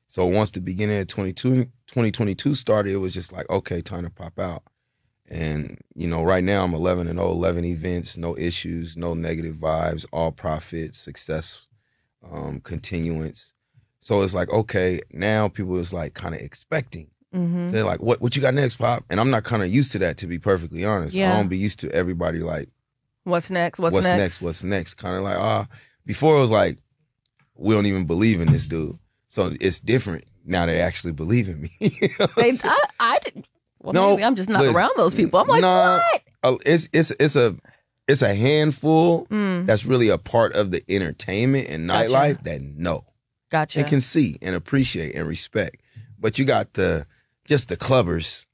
[0.08, 4.12] So once the beginning of 22, 2022 started, it was just like, okay, time to
[4.12, 4.62] pop out.
[5.28, 9.56] And, you know, right now I'm 11 and 0, 11 events, no issues, no negative
[9.56, 11.68] vibes, all profit, success,
[12.30, 13.54] um, continuance.
[14.00, 17.10] So it's like, okay, now people is like kind of expecting.
[17.34, 17.68] Mm-hmm.
[17.68, 19.04] So they're like, what what you got next, Pop?
[19.10, 21.16] And I'm not kind of used to that, to be perfectly honest.
[21.16, 21.34] Yeah.
[21.34, 22.70] I don't be used to everybody like,
[23.24, 23.80] What's next?
[23.80, 24.06] What's, next?
[24.06, 24.20] what's, next?
[24.20, 24.42] next?
[24.42, 24.94] What's next?
[24.96, 25.68] Kind of like, ah,
[26.06, 26.78] before it was like,
[27.56, 28.96] we don't even believe in this dude.
[29.26, 31.70] So it's different now they actually believe in me.
[31.80, 32.52] You know They?
[32.64, 33.48] I, I did.
[33.86, 35.40] Well, No, maybe I'm just not listen, around those people.
[35.40, 36.22] I'm like, nah, what?
[36.44, 37.56] Uh, it's it's it's a
[38.08, 42.10] it's a handful Mm, that's really a part of the entertainment and Gotcha.
[42.10, 43.06] nightlife that know
[43.50, 43.80] gotcha.
[43.80, 45.78] and can see and appreciate and respect.
[46.20, 47.06] But you got the
[47.46, 48.46] just the clubbers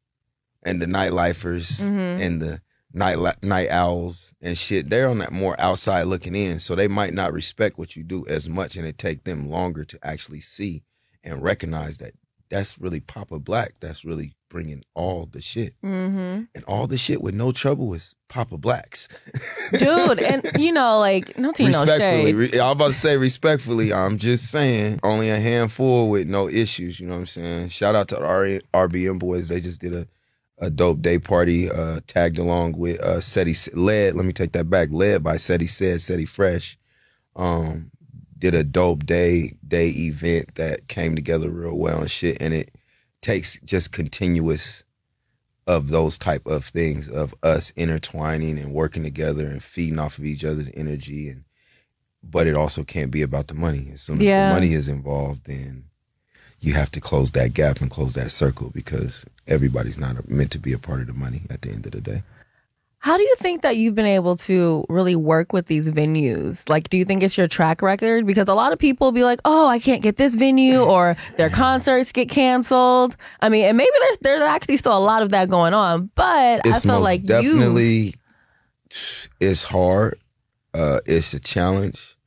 [0.63, 2.19] and the nightlifers Mhm.
[2.21, 2.61] and the
[2.93, 4.89] night night owls and shit.
[4.89, 8.25] They're on that more outside looking in, so they might not respect what you do
[8.27, 10.83] as much, and it take them longer to actually see
[11.23, 12.13] and recognize that
[12.51, 13.79] that's really Papa Black.
[13.79, 18.13] That's really bringing all the shit, hmm and all the shit with no trouble is
[18.29, 19.07] Papa Blacks.
[19.71, 22.35] Dude, and you know, like, no tea, no respectfully, shade.
[22.53, 23.93] re- I'm about to say respectfully.
[23.93, 26.99] I'm just saying, only a handful with no issues.
[26.99, 27.69] You know what I'm saying?
[27.69, 29.49] Shout out to the R- RBM boys.
[29.49, 30.05] They just did a
[30.57, 31.71] a dope day party.
[31.71, 34.15] Uh, tagged along with uh, Seti led.
[34.15, 34.89] Let me take that back.
[34.91, 36.77] Led by Seti said Seti Fresh.
[37.35, 37.90] Um,
[38.41, 42.41] did a dope day day event that came together real well and shit.
[42.41, 42.71] And it
[43.21, 44.83] takes just continuous
[45.67, 50.25] of those type of things of us intertwining and working together and feeding off of
[50.25, 51.43] each other's energy and
[52.23, 54.49] but it also can't be about the money as soon as Yeah.
[54.49, 55.85] the money is involved then
[56.59, 60.59] you have to close that gap and close that circle because everybody's not meant to
[60.59, 62.23] be a part of the money at the end of the day
[63.01, 66.69] How do you think that you've been able to really work with these venues?
[66.69, 68.27] Like, do you think it's your track record?
[68.27, 71.49] Because a lot of people be like, "Oh, I can't get this venue," or their
[71.49, 73.17] concerts get canceled.
[73.41, 76.61] I mean, and maybe there's there's actually still a lot of that going on, but
[76.63, 77.27] it's I feel like you.
[77.27, 78.13] definitely
[79.39, 80.19] it's hard
[80.73, 82.17] uh it's a challenge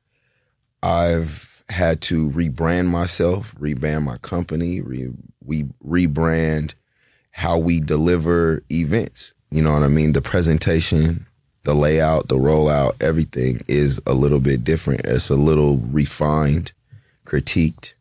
[0.83, 5.11] i've had to rebrand myself rebrand my company re,
[5.45, 6.75] we rebrand
[7.33, 11.27] how we deliver events you know what i mean the presentation
[11.65, 16.73] the layout the rollout everything is a little bit different it's a little refined
[17.25, 17.95] critiqued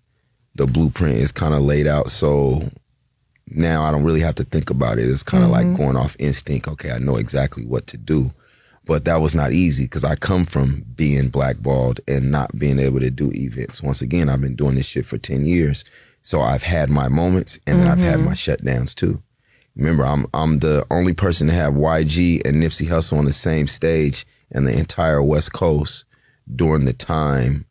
[0.56, 2.62] the blueprint is kind of laid out so
[3.56, 5.10] now I don't really have to think about it.
[5.10, 5.76] It's kind of like mm-hmm.
[5.84, 6.68] going off instinct.
[6.68, 8.32] Okay, I know exactly what to do.
[8.86, 13.00] But that was not easy because I come from being blackballed and not being able
[13.00, 13.82] to do events.
[13.82, 15.86] Once again, I've been doing this shit for 10 years.
[16.22, 18.26] So I've had my moments and then I've had mm-hmm.
[18.26, 19.22] my shutdowns too.
[19.76, 23.68] Remember, I'm I'm the only person to have YG and Nipsey Hussle on the same
[23.68, 26.06] stage in the entire West Coast
[26.56, 27.66] during the time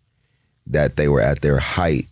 [0.66, 2.06] that they were at their height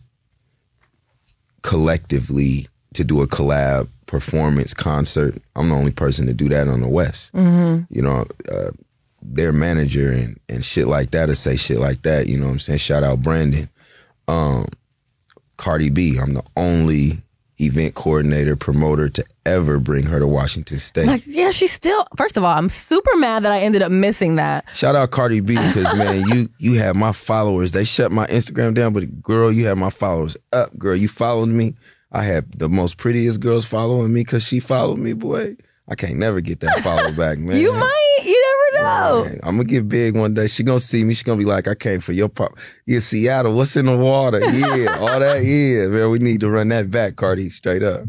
[1.63, 5.41] collectively to do a collab performance concert.
[5.55, 7.33] I'm the only person to do that on the West.
[7.33, 7.93] Mm-hmm.
[7.93, 8.71] You know, uh,
[9.21, 12.27] their manager and and shit like that to say shit like that.
[12.27, 12.79] You know what I'm saying?
[12.79, 13.69] Shout out Brandon.
[14.27, 14.67] Um,
[15.57, 16.17] Cardi B.
[16.17, 17.13] I'm the only
[17.61, 21.07] event coordinator promoter to ever bring her to Washington State.
[21.07, 22.05] Like, yeah, she's still.
[22.17, 24.65] First of all, I'm super mad that I ended up missing that.
[24.73, 27.71] Shout out Cardi B because man, you you have my followers.
[27.71, 30.77] They shut my Instagram down, but girl, you have my followers up.
[30.77, 31.75] Girl, you followed me.
[32.11, 35.13] I had the most prettiest girls following me because she followed me.
[35.13, 35.55] Boy,
[35.91, 37.57] I can't never get that follow back, man.
[37.57, 38.19] You might.
[38.23, 38.41] You
[38.73, 39.23] never know.
[39.25, 40.47] Man, I'm gonna get big one day.
[40.47, 41.13] She gonna see me.
[41.13, 42.57] She gonna be like, I came for your pop.
[42.85, 43.53] Yeah, Seattle.
[43.55, 44.39] What's in the water?
[44.39, 45.43] Yeah, all that.
[45.43, 46.09] Yeah, man.
[46.09, 47.49] We need to run that back, Cardi.
[47.49, 48.05] Straight up.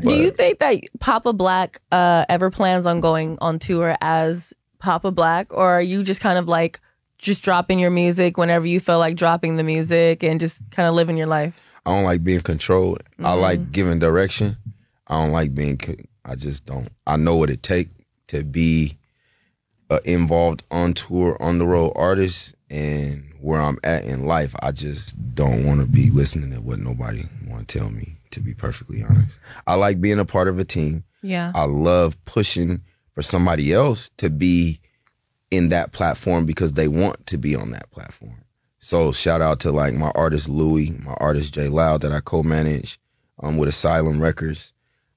[0.00, 5.12] Do you think that Papa Black uh, ever plans on going on tour as Papa
[5.12, 6.80] Black, or are you just kind of like
[7.18, 10.94] just dropping your music whenever you feel like dropping the music and just kind of
[10.94, 11.76] living your life?
[11.86, 13.02] I don't like being controlled.
[13.20, 13.40] I Mm-hmm.
[13.40, 14.56] like giving direction.
[15.06, 15.78] I don't like being.
[16.24, 16.88] I just don't.
[17.06, 17.88] I know what it take
[18.28, 18.98] to be
[20.04, 24.54] involved on tour, on the road artist, and where I'm at in life.
[24.62, 28.18] I just don't want to be listening to what nobody want to tell me.
[28.30, 31.04] To be perfectly honest, I like being a part of a team.
[31.22, 31.52] Yeah.
[31.54, 32.80] I love pushing
[33.12, 34.80] for somebody else to be
[35.52, 38.42] in that platform because they want to be on that platform.
[38.78, 42.98] So shout out to like my artist Louis, my artist Jay Loud that I co-manage
[43.40, 44.73] um, with Asylum Records.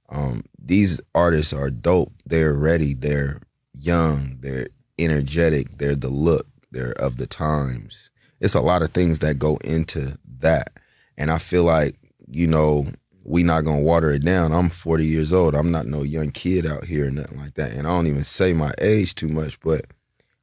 [0.09, 2.13] Um, these artists are dope.
[2.25, 2.93] They're ready.
[2.93, 3.41] They're
[3.73, 4.37] young.
[4.39, 4.67] They're
[4.99, 5.77] energetic.
[5.77, 6.47] They're the look.
[6.71, 8.11] They're of the times.
[8.39, 10.71] It's a lot of things that go into that,
[11.17, 11.95] and I feel like
[12.27, 12.85] you know
[13.27, 14.53] we not gonna water it down.
[14.53, 15.53] I'm 40 years old.
[15.53, 17.73] I'm not no young kid out here or nothing like that.
[17.73, 19.81] And I don't even say my age too much, but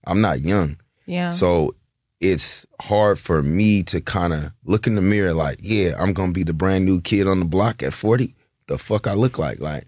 [0.07, 0.77] I'm not young.
[1.07, 1.29] Yeah.
[1.29, 1.74] So
[2.20, 6.33] it's hard for me to kind of look in the mirror like, yeah, I'm gonna
[6.33, 8.35] be the brand new kid on the block at 40.
[8.66, 9.61] The fuck I look like?
[9.61, 9.85] Like,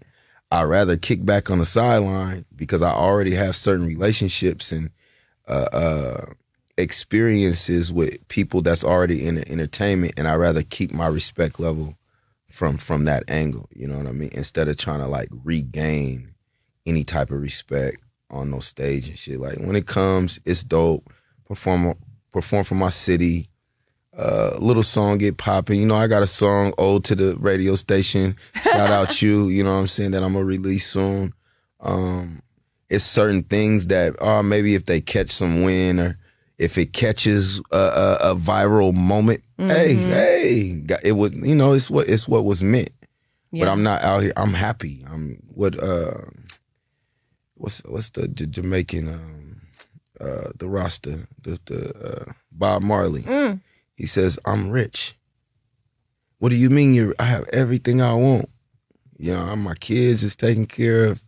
[0.51, 4.89] I'd rather kick back on the sideline because I already have certain relationships and
[5.47, 6.25] uh, uh,
[6.77, 11.97] experiences with people that's already in the entertainment, and I'd rather keep my respect level
[12.49, 13.67] from from that angle.
[13.73, 14.29] You know what I mean?
[14.33, 16.33] Instead of trying to like regain
[16.85, 17.97] any type of respect
[18.29, 19.39] on no stage and shit.
[19.39, 21.11] Like when it comes, it's dope.
[21.45, 21.93] Perform
[22.31, 23.49] perform for my city.
[24.17, 25.79] Uh, little song get popping.
[25.79, 28.35] You know, I got a song ode to the radio station.
[28.63, 29.47] Shout out you.
[29.47, 31.33] You know what I'm saying that I'm gonna release soon.
[31.79, 32.41] Um,
[32.89, 36.17] it's certain things that, oh, maybe if they catch some wind or
[36.57, 39.69] if it catches a, a, a viral moment, mm-hmm.
[39.69, 41.35] hey, hey, it would.
[41.35, 42.89] You know, it's what it's what was meant.
[43.51, 43.65] Yeah.
[43.65, 44.33] But I'm not out here.
[44.35, 45.05] I'm happy.
[45.07, 45.81] I'm what.
[45.81, 46.21] Uh,
[47.53, 49.61] what's what's the J- Jamaican um,
[50.19, 53.21] uh, the roster the the uh, Bob Marley.
[53.21, 53.61] Mm.
[53.97, 55.15] He says, "I'm rich."
[56.39, 57.13] What do you mean you?
[57.19, 58.49] I have everything I want.
[59.17, 61.25] You know, my kids is taken care of.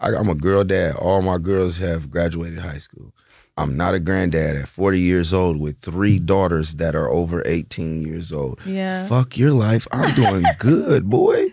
[0.00, 0.94] I, I'm a girl dad.
[0.96, 3.12] All my girls have graduated high school.
[3.56, 8.02] I'm not a granddad at 40 years old with three daughters that are over 18
[8.02, 8.60] years old.
[8.64, 9.06] Yeah.
[9.06, 9.86] Fuck your life.
[9.92, 11.48] I'm doing good, boy.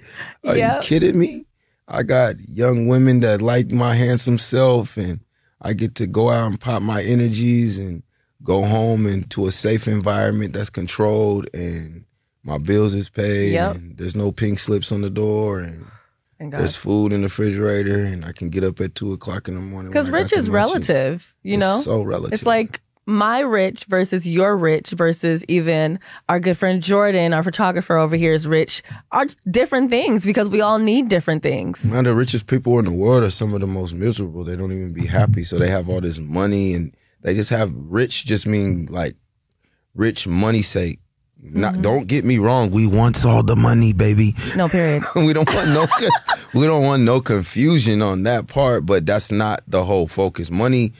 [0.45, 0.81] Are yep.
[0.83, 1.45] you kidding me?
[1.87, 5.21] I got young women that like my handsome self and
[5.61, 8.03] I get to go out and pop my energies and
[8.43, 12.05] go home into a safe environment that's controlled and
[12.43, 13.75] my bills is paid yep.
[13.75, 15.85] and there's no pink slips on the door and
[16.39, 19.61] there's food in the refrigerator and I can get up at two o'clock in the
[19.61, 19.91] morning.
[19.91, 21.79] Because rich is relative, you know?
[21.79, 22.33] So relative.
[22.33, 25.99] It's like my rich versus your rich versus even
[26.29, 30.61] our good friend Jordan, our photographer over here is rich, are different things because we
[30.61, 31.83] all need different things.
[31.83, 34.45] Man, the richest people in the world are some of the most miserable.
[34.45, 35.43] They don't even be happy.
[35.43, 39.15] So they have all this money and they just have rich just mean like
[39.95, 40.99] rich money sake.
[41.41, 41.81] Not mm-hmm.
[41.81, 44.35] don't get me wrong, we want all the money, baby.
[44.57, 45.03] No period.
[45.15, 45.85] we don't want no
[46.53, 50.51] we don't want no confusion on that part, but that's not the whole focus.
[50.51, 50.91] Money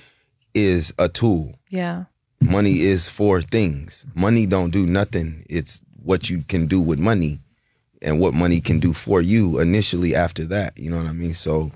[0.54, 1.56] is a tool.
[1.70, 2.06] Yeah.
[2.42, 4.08] Money is for things.
[4.16, 5.44] Money don't do nothing.
[5.50, 7.40] It's what you can do with money
[8.02, 10.78] and what money can do for you initially after that.
[10.78, 11.34] You know what I mean?
[11.34, 11.72] So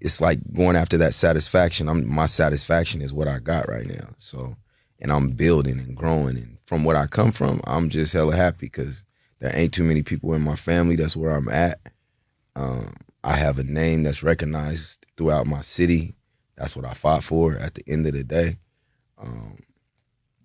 [0.00, 1.88] it's like going after that satisfaction.
[1.88, 4.10] I'm my satisfaction is what I got right now.
[4.16, 4.56] So
[5.00, 8.66] and I'm building and growing and from what I come from, I'm just hella happy
[8.66, 9.04] because
[9.38, 10.96] there ain't too many people in my family.
[10.96, 11.78] That's where I'm at.
[12.56, 16.14] Um, I have a name that's recognized throughout my city.
[16.56, 18.58] That's what I fought for at the end of the day.
[19.18, 19.58] Um,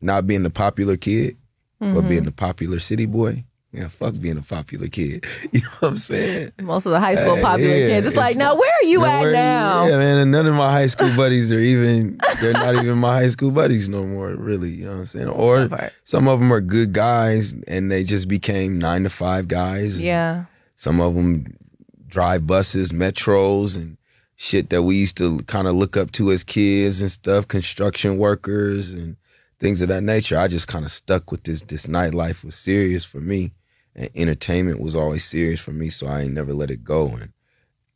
[0.02, 1.38] not being the popular kid,
[1.82, 1.94] mm-hmm.
[1.94, 3.44] but being the popular city boy.
[3.74, 5.26] Yeah, fuck being a popular kid.
[5.52, 6.52] You know what I'm saying?
[6.62, 8.08] Most of the high school uh, popular yeah, kids.
[8.08, 9.88] It's, it's like, now where are you now, at now?
[9.88, 10.18] yeah, man.
[10.18, 13.52] And none of my high school buddies are even, they're not even my high school
[13.52, 14.70] buddies no more, really.
[14.72, 15.30] You know what I'm saying?
[15.30, 15.70] Or
[16.04, 20.02] some of them are good guys and they just became nine to five guys.
[20.02, 20.46] Yeah.
[20.76, 21.58] Some of them
[22.08, 23.98] drive buses, metros, and
[24.36, 28.18] shit that we used to kind of look up to as kids and stuff, construction
[28.18, 29.16] workers and
[29.60, 30.38] things of that nature.
[30.38, 31.62] I just kind of stuck with this.
[31.62, 33.52] This nightlife was serious for me,
[33.96, 35.90] and entertainment was always serious for me.
[35.90, 37.34] So I ain't never let it go, and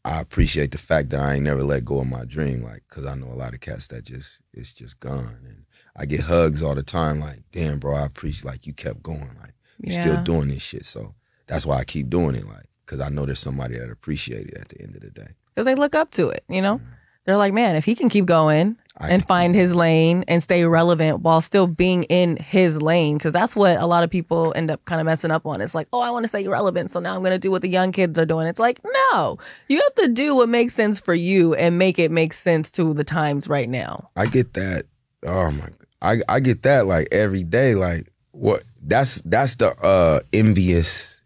[0.04, 2.62] I appreciate the fact that I ain't never let go of my dream.
[2.62, 6.06] Like, cause I know a lot of cats that just it's just gone, and I
[6.06, 7.20] get hugs all the time.
[7.20, 9.36] Like, damn, bro, I appreciate like you kept going.
[9.42, 10.02] Like, you're yeah.
[10.02, 10.86] still doing this shit.
[10.86, 11.16] So
[11.48, 12.46] that's why I keep doing it.
[12.48, 15.30] Like, cause I know there's somebody that appreciate it at the end of the day
[15.54, 16.44] because they look up to it.
[16.50, 16.86] You know, mm.
[17.26, 20.66] they're like, man, if he can keep going I and find his lane and stay
[20.66, 24.72] relevant while still being in his lane, because that's what a lot of people end
[24.72, 25.60] up kind of messing up on.
[25.60, 27.62] It's like, oh, I want to stay relevant, so now I'm going to do what
[27.62, 28.48] the young kids are doing.
[28.48, 28.80] It's like,
[29.12, 32.72] no, you have to do what makes sense for you and make it make sense
[32.72, 34.10] to the times right now.
[34.16, 34.86] I get that.
[35.26, 35.70] Oh my,
[36.02, 37.76] I I get that like every day.
[37.76, 38.64] Like what?
[38.82, 41.22] That's that's the uh envious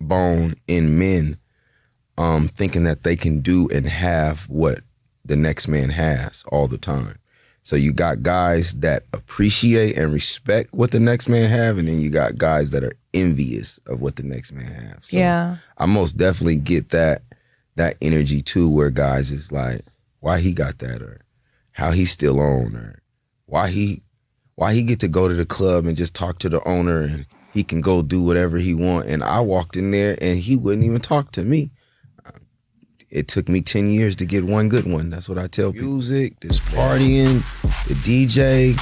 [0.00, 1.38] bone in men
[2.18, 4.80] um, thinking that they can do and have what
[5.24, 7.16] the next man has all the time.
[7.64, 12.00] So you got guys that appreciate and respect what the next man have, and then
[12.00, 15.04] you got guys that are envious of what the next man have.
[15.04, 17.22] So yeah, I most definitely get that
[17.76, 19.82] that energy too, where guys is like,
[20.20, 21.18] why he got that, or
[21.70, 23.02] how he still on, or
[23.46, 24.02] why he
[24.56, 27.26] why he get to go to the club and just talk to the owner and
[27.52, 29.06] he can go do whatever he want.
[29.06, 31.70] And I walked in there and he wouldn't even talk to me
[33.12, 35.10] it took me 10 years to get one good one.
[35.10, 35.88] That's what I tell people.
[35.88, 37.42] Music, this partying,
[37.86, 38.74] the DJ,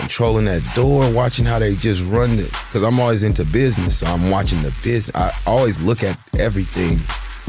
[0.00, 2.48] controlling that door, watching how they just run it.
[2.48, 5.14] Because I'm always into business, so I'm watching the business.
[5.14, 6.96] I always look at everything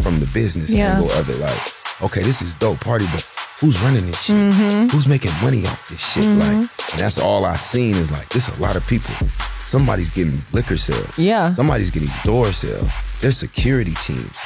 [0.04, 0.98] from the business yeah.
[0.98, 1.40] angle of it.
[1.40, 1.58] Like,
[2.04, 3.24] okay, this is dope party, but
[3.62, 4.36] who's running this shit?
[4.36, 4.88] Mm-hmm.
[4.90, 6.26] Who's making money off this shit?
[6.26, 9.16] Like, and that's all I seen is like, this a lot of people.
[9.64, 11.18] Somebody's getting liquor sales.
[11.18, 11.52] Yeah.
[11.54, 12.94] Somebody's getting door sales.
[13.20, 14.40] There's security teams.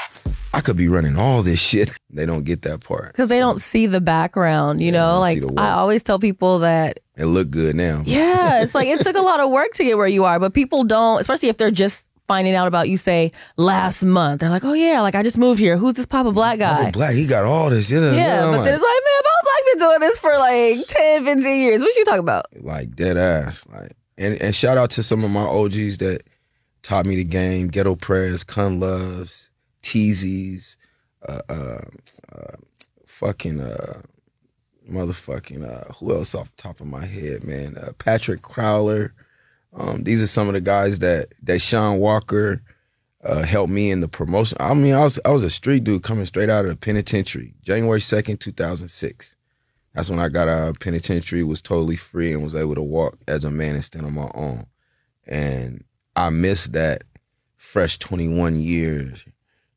[0.53, 1.89] I could be running all this shit.
[2.11, 3.13] They don't get that part.
[3.13, 5.19] Because they don't see the background, you know?
[5.19, 5.59] Like, see the work.
[5.59, 8.01] I always tell people that, It look good now.
[8.03, 10.55] yeah, it's like it took a lot of work to get where you are, but
[10.55, 14.41] people don't, especially if they're just finding out about you, say, last month.
[14.41, 15.77] They're like, oh, yeah, like I just moved here.
[15.77, 16.77] Who's this Papa Black guy?
[16.85, 17.91] Papa Black, he got all this.
[17.91, 21.25] Yeah, Yeah, but then it's like, man, Papa Black been doing this for like 10,
[21.25, 21.81] 15 years.
[21.81, 22.45] What you talking about?
[22.59, 23.67] like dead ass.
[23.71, 26.23] Like and, and shout out to some of my OGs that
[26.81, 27.67] taught me the game.
[27.67, 29.48] Ghetto prayers, Kun loves,
[29.81, 30.77] Teasies,
[31.27, 31.81] uh, uh,
[32.33, 32.55] uh,
[33.05, 34.01] fucking uh,
[34.89, 37.77] motherfucking uh, who else off the top of my head, man?
[37.77, 39.11] Uh, Patrick Crowler.
[39.73, 42.61] Um, these are some of the guys that that Sean Walker
[43.23, 44.57] uh, helped me in the promotion.
[44.59, 47.53] I mean, I was I was a street dude coming straight out of the penitentiary,
[47.61, 49.35] January second, two thousand six.
[49.93, 53.17] That's when I got out of penitentiary, was totally free and was able to walk
[53.27, 54.65] as a man and stand on my own.
[55.27, 55.83] And
[56.15, 57.03] I missed that
[57.57, 59.25] fresh 21 years,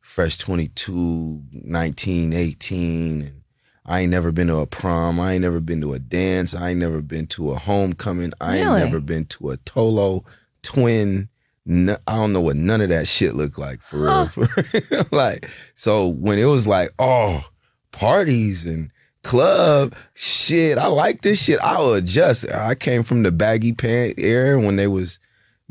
[0.02, 3.22] fresh 22, 19, 18.
[3.22, 3.42] And
[3.86, 5.18] I ain't never been to a prom.
[5.18, 6.54] I ain't never been to a dance.
[6.54, 8.32] I ain't never been to a homecoming.
[8.40, 8.80] I ain't Really?
[8.80, 10.24] never been to a Tolo
[10.62, 11.28] twin.
[11.64, 14.26] No, I don't know what none of that shit looked like for real.
[14.26, 14.48] For
[14.90, 15.04] real.
[15.12, 17.44] like, so when it was like, oh,
[17.92, 18.90] parties and
[19.22, 21.60] club shit, I like this shit.
[21.62, 22.50] I'll adjust.
[22.52, 25.20] I came from the baggy pant era when they was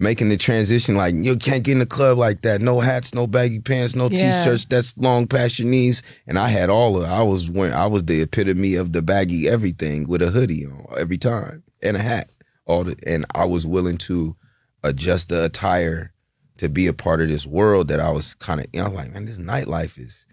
[0.02, 2.60] making the transition like you can't get in the club like that.
[2.60, 4.42] No hats, no baggy pants, no Yeah.
[4.44, 6.02] t-shirts that's long past your knees.
[6.28, 9.48] And I had all of I was wearing I was the epitome of the baggy
[9.48, 12.30] everything with a hoodie on every time and a hat.
[12.66, 14.36] All the and I was willing to
[14.84, 16.12] adjust the attire
[16.58, 19.14] to be a part of this world that I was kind of you know, like,
[19.14, 20.26] man, this nightlife is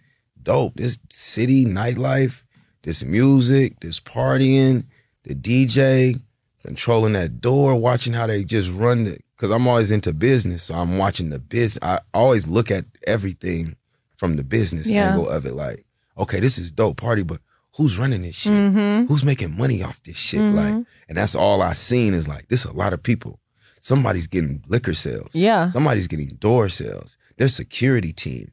[0.42, 0.76] dope.
[0.76, 2.42] This city nightlife,
[2.82, 4.86] this music, this partying,
[5.24, 6.20] the DJ,
[6.64, 9.24] controlling that door, watching how they just run it.
[9.36, 11.78] Cause I'm always into business, so I'm watching the business.
[11.82, 13.76] I always look at everything
[14.16, 15.10] from the business Yeah.
[15.10, 15.54] angle of it.
[15.54, 15.84] Like,
[16.18, 17.38] okay, this is dope party, but
[17.76, 18.52] who's running this shit?
[18.52, 19.06] Mm-hmm.
[19.06, 20.40] Who's making money off this shit?
[20.42, 20.74] Like,
[21.08, 23.38] and that's all I seen is like, this a lot of people.
[23.78, 25.36] Somebody's getting liquor sales.
[25.36, 25.68] Yeah.
[25.68, 27.16] Somebody's getting door sales.
[27.36, 28.50] Their security team.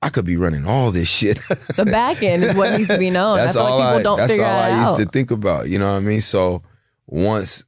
[0.00, 1.38] I could be running all this shit.
[1.76, 3.34] The back end is what needs to be known.
[3.38, 4.02] I that's feel all like people I.
[4.02, 5.68] don't That's figure all I used to think about.
[5.68, 6.22] You know what I mean?
[6.22, 6.62] So
[7.14, 7.64] once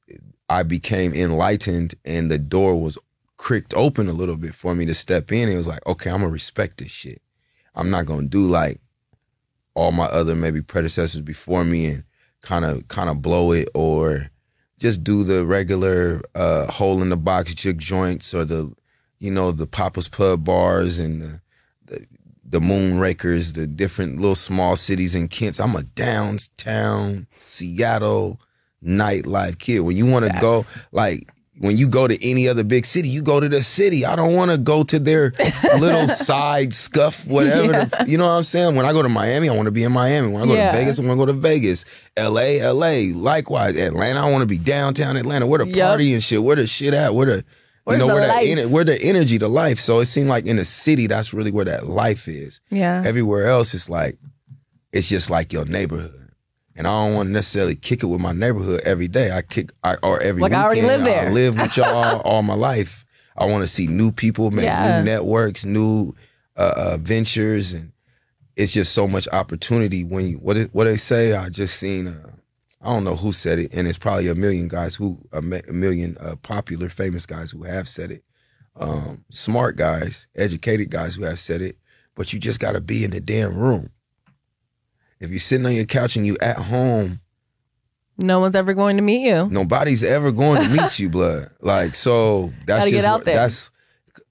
[0.49, 2.99] I became enlightened and the door was
[3.37, 6.21] cricked open a little bit for me to step in, it was like, okay, I'm
[6.21, 7.23] gonna respect this shit.
[7.77, 8.81] I'm not gonna do like
[9.75, 12.05] all my other maybe predecessors before me and
[12.43, 14.33] kind of kind of blow it or
[14.81, 18.75] just do the regular uh, hole in the box jig joints or the
[19.21, 21.41] you know the Papa's Pub bars and the
[21.85, 22.07] the,
[22.45, 25.61] the Moonrakers, the different little small cities in Kent.
[25.61, 28.41] I'm a downtown Seattle
[28.85, 29.81] nightlife kid.
[29.81, 33.23] When you want to go, like when you go to any other big city, you
[33.23, 34.05] go to the city.
[34.05, 35.33] I don't want to go to their
[35.81, 37.87] little side scuff, whatever.
[37.87, 38.77] the- you know what I'm saying?
[38.77, 40.29] When I go to Miami, I want to be in Miami.
[40.31, 40.71] When I go Yeah.
[40.73, 41.85] to Vegas, I want to go to Vegas.
[42.19, 43.13] LA, LA.
[43.15, 45.47] Likewise, Atlanta, I want to be downtown Atlanta.
[45.47, 45.89] Where the Yup.
[45.89, 46.43] party and shit.
[46.43, 47.15] Where the shit at?
[47.15, 47.45] Where the
[47.85, 48.71] Where's you know where that life?
[48.71, 49.79] where the energy, the life.
[49.79, 52.61] So it seemed like in the city, that's really where that life is.
[52.69, 53.03] Yeah.
[53.07, 54.19] Everywhere else, it's like
[54.93, 56.26] it's just like your neighborhood.
[56.77, 59.31] And I don't want to necessarily kick it with my neighborhood every day.
[59.33, 61.29] I kick I, or every Like, I already live there.
[61.29, 63.05] I live with y'all all my life.
[63.39, 64.99] I want to see new people, make Yeah.
[64.99, 66.15] new networks, new
[66.57, 67.93] uh, uh, ventures, and
[68.57, 70.05] it's just so much opportunity.
[70.05, 72.09] When you what what they say, I just seen.
[72.09, 72.31] Uh,
[72.83, 75.73] I don't know who said it, and it's probably a million guys who a, a
[75.73, 78.23] million uh, popular, famous guys who have said it.
[78.79, 81.79] Um, smart guys, educated guys who have said it,
[82.15, 83.91] but you just got to be in the damn room.
[85.21, 87.21] If you're sitting on your couch and you at home,
[88.19, 89.49] No one's ever going to meet you.
[89.51, 91.49] nobody's ever going to meet you, blood.
[91.61, 93.71] Like so, that's Gotta just that's.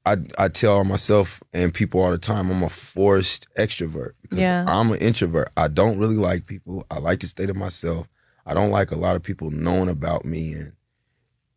[0.08, 4.64] I I tell myself and people all the time I'm a forced extrovert because Yeah.
[4.68, 5.50] I'm an introvert.
[5.58, 6.86] I don't really like people.
[6.92, 8.08] I like to stay to myself.
[8.46, 10.72] I don't like a lot of people knowing about me and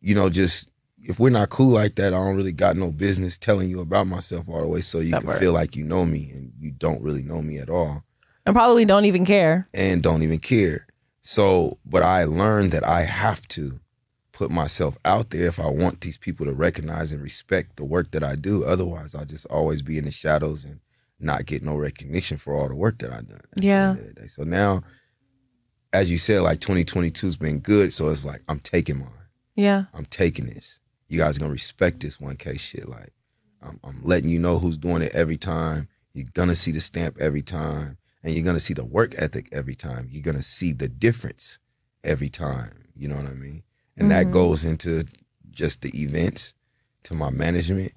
[0.01, 0.69] you know just
[1.03, 4.05] if we're not cool like that, I don't really got no business telling you about
[4.07, 5.39] myself all the way so you That can part.
[5.39, 8.03] feel like you know me and you don't really know me at all
[8.45, 9.67] And probably don't even care.
[9.73, 10.87] and don't even care.
[11.21, 13.79] So, but I learned that I have to
[14.31, 18.11] put myself out there if I want these people to recognize and respect the work
[18.11, 18.63] that I do.
[18.63, 20.79] Otherwise, I'll just always be in the shadows and
[21.19, 23.41] not get no recognition for all the work that I've done.
[23.57, 23.89] Yeah.
[23.89, 24.27] end of the day.
[24.27, 24.81] So now,
[25.91, 27.91] as you said, like 2022's been good.
[27.91, 29.09] So it's like, I'm taking mine.
[29.55, 29.85] Yeah.
[29.93, 30.79] I'm taking this.
[31.09, 32.87] You guys gonna respect this 1K shit.
[32.87, 33.09] Like,
[33.61, 35.89] I'm, I'm letting you know who's doing it every time.
[36.13, 37.97] You're gonna see the stamp every time.
[38.23, 40.07] And you're gonna see the work ethic every time.
[40.11, 41.59] You're gonna see the difference
[42.03, 42.85] every time.
[42.95, 43.63] You know what I mean?
[43.97, 45.05] And that goes into
[45.51, 46.55] just the events,
[47.03, 47.91] to my management,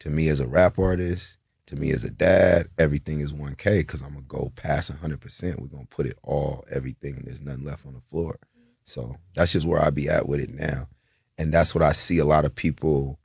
[0.00, 2.68] to me as a rap artist, to me as a dad.
[2.78, 5.20] Everything is 1K because I'm gonna go past 100.
[5.20, 8.38] percent We're gonna put it all, everything, and there's nothing left on the floor.
[8.84, 10.88] So that's just where I be at with it now,
[11.36, 13.18] and that's what I see a lot of people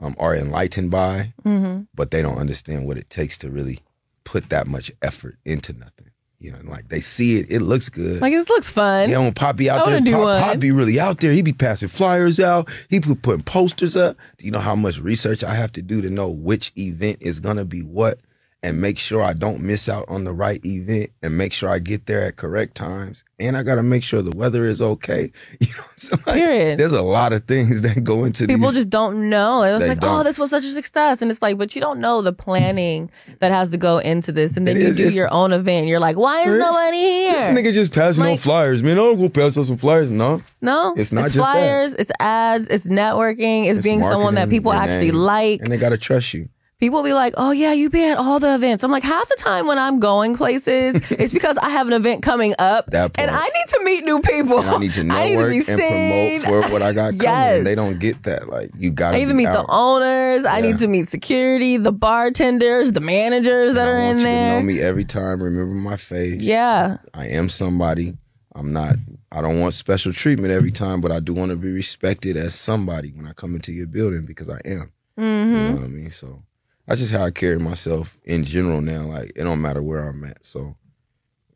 [0.00, 1.82] um, are enlightened by, Mm-hmm.
[1.94, 3.78] but they don't understand what it takes to really
[4.24, 6.10] put that much effort into nothing.
[6.40, 8.20] You know, like they see it, it looks good.
[8.20, 9.08] Like it looks fun.
[9.08, 10.42] Yeah, when Poppy I out there, wanna Pop, one.
[10.42, 11.32] Pop be really out there.
[11.32, 12.68] He be passing flyers out.
[12.90, 14.18] He be putting posters up.
[14.36, 17.40] Do you know how much research I have to do to know which event is
[17.40, 18.18] gonna be what,
[18.64, 21.78] and make sure I don't miss out on the right event, and make sure I
[21.78, 25.30] get there at correct times, and I gotta make sure the weather is okay.
[25.60, 26.78] You know, so like, Period.
[26.80, 28.56] there's a lot of things that go into this.
[28.56, 28.80] People these.
[28.80, 29.62] just don't know.
[29.62, 30.24] It was like, oh, don't.
[30.24, 31.22] this was such a success.
[31.22, 34.56] And it's like, but you don't know the planning that has to go into this.
[34.56, 35.86] And then It you is- do your own event.
[35.86, 37.32] You're like, why is nobody here?
[37.32, 38.98] This nigga just passing on flyers, man.
[38.98, 40.10] I'm gonna go pass out some flyers.
[40.10, 41.52] No, no, It's not just that.
[41.52, 45.20] flyers, it's ads, it's networking, it's, It's being someone that people actually name.
[45.20, 45.60] like.
[45.60, 46.48] and they gotta trust you.
[46.80, 48.82] People be like, oh, yeah, you be at all the events.
[48.82, 52.22] I'm like, half the time when I'm going places, it's because I have an event
[52.22, 53.30] coming up That and.
[53.30, 54.58] I need to meet new people.
[54.58, 56.40] And I need to I need network and seen.
[56.42, 57.58] promote for what I got coming.
[57.58, 58.48] And they don't get that.
[58.48, 59.66] Like you gotta I need to meet out.
[59.66, 60.44] the owners.
[60.44, 64.50] I need to meet security, the bartenders, the managers that I are in you there.
[64.50, 65.42] to know me every time.
[65.42, 66.42] Remember my face.
[66.42, 66.98] Yeah.
[67.14, 68.14] I am somebody.
[68.54, 68.96] I'm not.
[69.32, 72.54] I don't want special treatment every time, but I do want to be respected as
[72.54, 74.92] somebody when I come into your building because I am.
[75.18, 75.52] Mm-hmm.
[75.52, 76.10] You know what I mean?
[76.10, 76.42] So
[76.86, 79.04] that's just how I carry myself in general now.
[79.06, 80.44] Like it don't matter where I'm at.
[80.44, 80.76] So,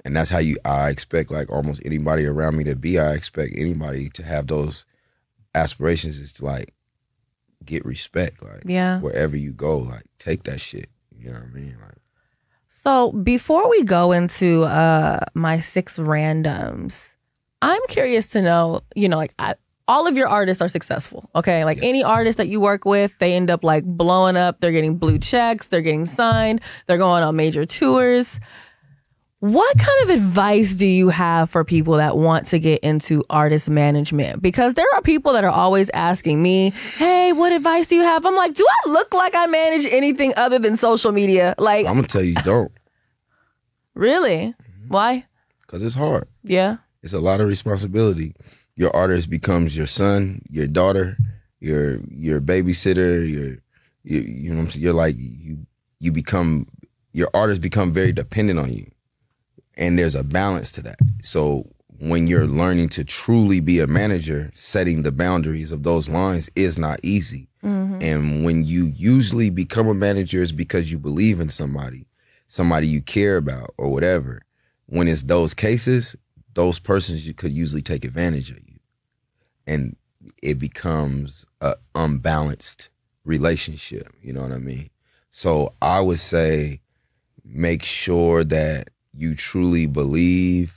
[0.05, 0.57] and that's how you.
[0.65, 2.99] I expect like almost anybody around me to be.
[2.99, 4.87] I expect anybody to have those
[5.55, 6.21] aspirations.
[6.21, 6.75] Is to like
[7.65, 8.43] get respect.
[8.43, 9.01] Like Yeah.
[9.01, 10.89] wherever you go, like take that shit.
[11.17, 11.77] You know what I mean?
[11.83, 11.97] Like
[12.69, 17.17] So before we go into uh my six randoms,
[17.61, 19.57] I'm curious to know, you know, like I,
[19.89, 21.29] all of your artists are successful.
[21.35, 21.65] Okay.
[21.65, 21.87] Like Yes.
[21.87, 24.61] any artist that you work with, they end up like blowing up.
[24.61, 25.69] They're getting blue checks.
[25.69, 26.61] They're getting signed.
[26.87, 28.39] They're going on major tours.
[29.41, 33.71] What kind of advice do you have for people that want to get into artist
[33.71, 34.43] management?
[34.43, 38.27] Because there are people that are always asking me, Hey, what advice do you have?
[38.27, 41.55] I'm like, do I look like I manage anything other than social media?
[41.57, 42.73] Like, I'm gonna tell you, don't,
[43.95, 44.55] really?
[44.59, 44.89] Mm-hmm.
[44.89, 45.25] Why?
[45.61, 46.27] because it's hard.
[46.45, 46.79] Yeah.
[47.03, 48.35] It's a lot of responsibility.
[48.79, 51.17] Your artist becomes your son, your daughter,
[51.59, 53.57] your your babysitter, your
[54.05, 54.85] you, you know what I'm saying?
[54.85, 55.67] You're like you
[55.99, 56.69] you become
[57.13, 58.89] your artists become very dependent on you.
[59.77, 60.99] And there's a balance to that.
[61.23, 61.65] So
[61.99, 66.79] when you're learning to truly be a manager, setting the boundaries of those lines is
[66.79, 67.49] not easy.
[67.65, 67.99] Mm-hmm.
[68.01, 72.07] And when you usually become a manager is because you believe in somebody,
[72.47, 74.43] somebody you care about or whatever.
[74.87, 76.15] When it's those cases,
[76.55, 78.68] those persons you could usually take advantage of you.
[79.69, 79.97] And
[80.43, 82.91] it becomes a unbalanced
[83.25, 84.09] relationship.
[84.23, 84.89] You know what I mean?
[85.31, 86.81] So I would say
[87.45, 90.75] make sure that you truly believe.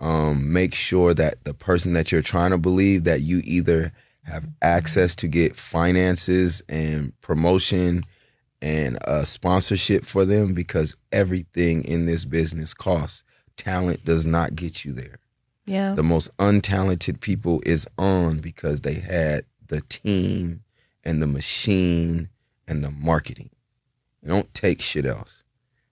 [0.00, 3.90] Um, make sure that the person that you're trying to believe that you either
[4.22, 8.02] have access to get finances and promotion
[8.62, 13.24] and uh, sponsorship for them because everything in this business costs.
[13.56, 15.18] Talent does not get you there
[15.68, 15.92] Yeah.
[15.92, 20.62] the most untalented people is on because they had the team
[21.04, 22.28] and the machine
[22.66, 23.50] and the marketing.
[24.26, 25.44] Don't take shit else.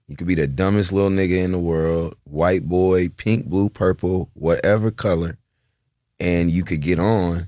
[0.07, 4.29] You could be the dumbest little nigga in the world, white boy, pink, blue, purple,
[4.33, 5.37] whatever color,
[6.19, 7.47] and you could get on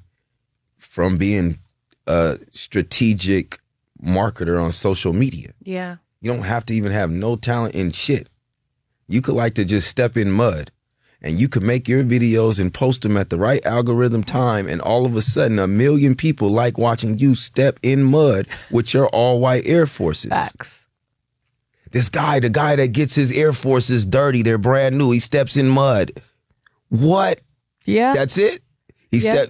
[0.77, 1.59] from being
[2.07, 3.59] a strategic
[4.03, 5.51] marketer on social media.
[5.63, 5.97] Yeah.
[6.21, 8.27] You don't have to even have no talent in shit.
[9.07, 10.71] You could like to just step in mud
[11.21, 14.81] and you can make your videos and post them at the right algorithm time and
[14.81, 19.07] all of a sudden a million people like watching you step in mud with your
[19.09, 20.31] all white Air Forces.
[20.31, 20.87] Facts.
[21.91, 25.57] This guy, the guy that gets his Air Forces dirty, they're brand new, he steps
[25.57, 26.11] in mud.
[26.89, 27.39] What?
[27.85, 28.13] Yeah.
[28.13, 28.61] That's it?
[29.11, 29.31] He Yeah.
[29.31, 29.49] step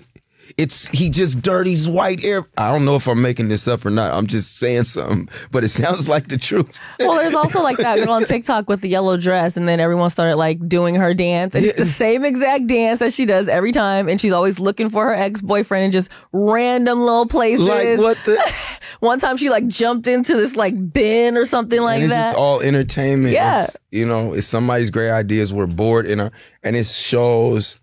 [0.57, 2.43] it's he just dirties white air.
[2.57, 4.13] I don't know if I'm making this up or not.
[4.13, 6.79] I'm just saying something, but it sounds like the truth.
[6.99, 10.09] well, there's also like that girl on TikTok with the yellow dress, and then everyone
[10.09, 13.71] started like doing her dance, and it's the same exact dance that she does every
[13.71, 17.67] time, and she's always looking for her ex boyfriend in just random little places.
[17.67, 18.37] Like what the
[18.99, 22.31] One time she like jumped into this like bin or something like it's that.
[22.31, 23.33] just all entertainment.
[23.33, 23.63] Yeah.
[23.63, 25.53] It's, you know, it's somebody's great ideas.
[25.53, 26.31] We're bored in our,
[26.63, 27.79] and it shows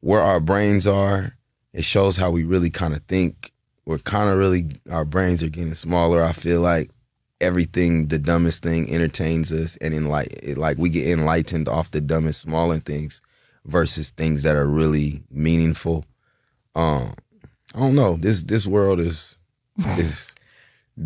[0.00, 1.34] where our brains are.
[1.72, 3.52] It shows how we really kind of think.
[3.84, 6.22] We're kind of really, our brains are getting smaller.
[6.22, 6.90] I feel like
[7.40, 12.42] everything, the dumbest thing, entertains us, and like like we get enlightened off the dumbest,
[12.42, 13.22] smaller things
[13.64, 16.04] versus things that are really meaningful.
[16.74, 17.14] Um,
[17.74, 18.16] I don't know.
[18.16, 19.40] This this world is
[19.98, 20.34] is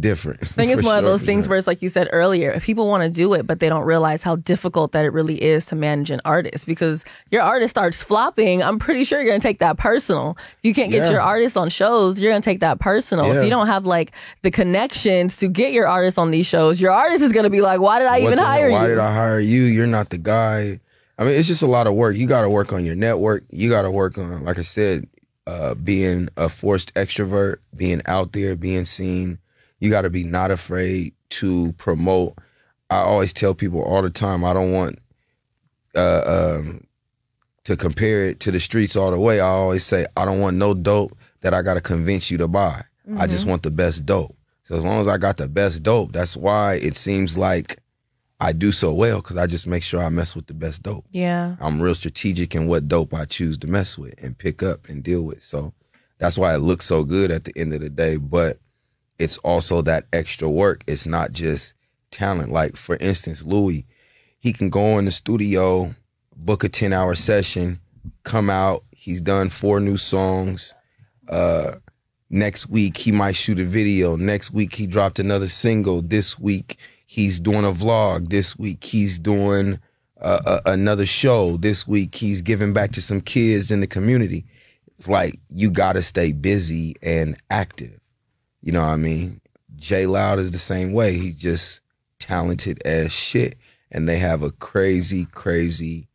[0.00, 0.42] different.
[0.42, 1.50] I think it's one of those things sure.
[1.50, 4.22] where it's like you said earlier, people want to do it, but they don't realize
[4.22, 8.62] how difficult that it really is to manage an artist because your artist starts flopping.
[8.62, 10.36] I'm pretty sure you're going to take that personal.
[10.62, 11.12] You can't get Yeah.
[11.12, 13.26] your artist on shows, you're going to take that personal.
[13.26, 13.38] Yeah.
[13.38, 14.12] If you don't have like
[14.42, 17.60] the connections to get your artist on these shows, your artist is going to be
[17.60, 18.80] like, why did I What even hire hell?
[18.80, 18.94] Why you?
[18.94, 19.62] did I hire you?
[19.62, 20.80] You're not the guy.
[21.18, 22.16] I mean, it's just a lot of work.
[22.16, 23.44] You got to work on your network.
[23.50, 25.06] You got to work on, like I said,
[25.46, 29.38] uh, being a forced extrovert, being out there, being seen.
[29.82, 32.34] You got to be not afraid to promote.
[32.88, 34.96] I always tell people all the time, I don't want
[35.96, 36.86] uh, um,
[37.64, 39.40] to compare it to the streets all the way.
[39.40, 42.46] I always say, I don't want no dope that I got to convince you to
[42.46, 42.84] buy.
[43.18, 44.36] I just want the best dope.
[44.62, 47.78] So as long as I got the best dope, that's why it seems like
[48.38, 51.06] I do so well because I just make sure I mess with the best dope.
[51.10, 51.56] yeah.
[51.60, 55.02] I'm real strategic in what dope I choose to mess with and pick up and
[55.02, 55.42] deal with.
[55.42, 55.74] So
[56.18, 58.16] that's why it looks so good at the end of the day.
[58.16, 58.58] But
[59.22, 60.82] it's also that extra work.
[60.88, 61.74] It's not just
[62.10, 62.50] talent.
[62.50, 63.86] Like for instance, Louis,
[64.40, 65.94] he can go in the studio,
[66.34, 67.80] book a 10 hour session,
[68.24, 68.82] come out.
[68.90, 70.74] He's done four new songs.
[71.28, 71.76] Uh,
[72.30, 74.16] next week he might shoot a video.
[74.16, 76.02] Next week he dropped another single.
[76.02, 78.28] This week he's doing a vlog.
[78.28, 79.78] This week he's doing
[80.20, 81.56] uh, a, another show.
[81.56, 84.46] This week he's giving back to some kids in the community.
[84.96, 88.01] It's like you got to stay busy and active.
[88.62, 89.40] You know what I mean?
[89.76, 91.14] Jay Loud is the same way.
[91.14, 91.82] He's just
[92.18, 93.56] talented as shit.
[93.90, 96.08] And they have a crazy, crazy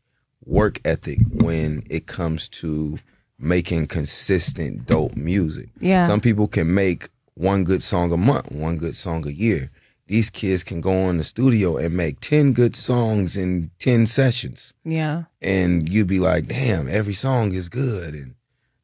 [0.46, 2.98] work ethic when it comes to
[3.38, 5.70] making consistent dope music.
[5.80, 6.08] Yeah.
[6.08, 9.70] Some people can make one good song a month, one good song a year.
[10.08, 14.74] These kids can go in the studio and make 10 good songs in 10 sessions.
[14.86, 15.24] Yeah.
[15.42, 18.14] And you'd be like, damn, every song is good.
[18.14, 18.36] And,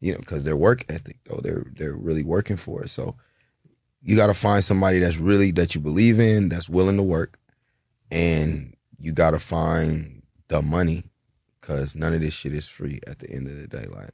[0.01, 2.89] you know, because their work ethic, though, they're, they're really working for it.
[2.89, 3.15] So
[4.03, 7.39] you got to find somebody that's really, that you believe in, that's willing to work.
[8.11, 11.05] And you got to find the money
[11.59, 13.85] because none of this shit is free at the end of the day.
[13.85, 14.11] Like,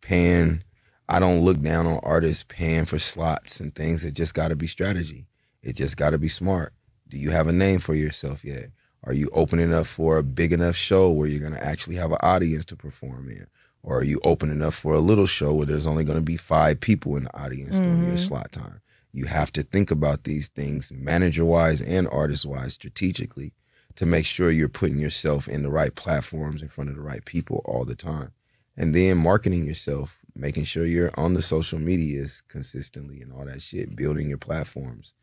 [0.00, 0.64] paying,
[1.08, 4.04] I don't look down on artists paying for slots and things.
[4.04, 5.26] It just got to be strategy.
[5.62, 6.72] It just got to be smart.
[7.08, 8.64] Do you have a name for yourself yet?
[9.04, 12.12] Are you open enough for a big enough show where you're going to actually have
[12.12, 13.46] an audience to perform in?
[13.82, 16.36] Or are you open enough for a little show where there's only going to be
[16.36, 18.16] five people in the audience during your mm-hmm.
[18.16, 18.80] slot time?
[19.12, 23.52] You have to think about these things manager wise and artist wise strategically
[23.96, 27.24] to make sure you're putting yourself in the right platforms in front of the right
[27.24, 28.30] people all the time.
[28.76, 33.60] And then marketing yourself, making sure you're on the social medias consistently and all that
[33.60, 35.14] shit, building your platforms.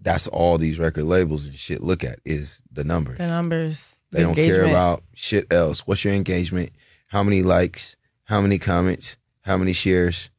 [0.00, 3.18] That's all these record labels and shit look at is the numbers.
[3.18, 4.00] The numbers.
[4.10, 5.86] They the don't care about shit else.
[5.86, 6.70] What's your engagement?
[7.08, 7.96] How many likes?
[8.24, 9.18] How many comments?
[9.42, 10.30] How many shares?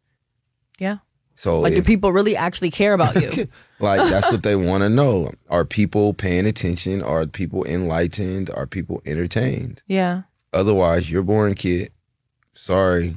[0.80, 0.98] Yeah.
[1.36, 3.48] So Like, do people really actually care about you?
[3.80, 5.32] like that's what they want to know.
[5.50, 7.02] Are people paying attention?
[7.02, 8.50] Are people enlightened?
[8.50, 9.84] Are people entertained?
[9.88, 10.24] yeah.
[10.52, 11.92] Otherwise, you're a boring kid.
[12.54, 13.16] Sorry.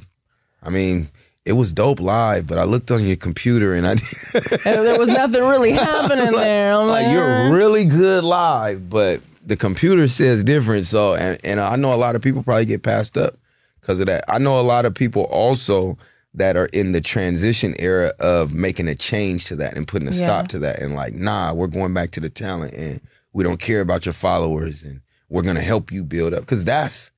[0.61, 1.09] I mean,
[1.45, 3.95] it was dope live, but I looked on your computer and I
[4.63, 6.73] there was nothing really happening there.
[6.75, 10.85] I'm like, like you're "Uh." really good live, but the computer says different.
[10.85, 13.35] So, and, and I know a lot of people probably get passed up
[13.81, 14.23] because of that.
[14.29, 15.97] I know a lot of people also
[16.35, 20.11] that are in the transition era of making a change to that and putting a
[20.11, 20.17] Yeah.
[20.17, 23.01] stop to that and like, nah, we're going back to the talent and
[23.33, 27.11] we don't care about your followers and we're gonna help you build up because that's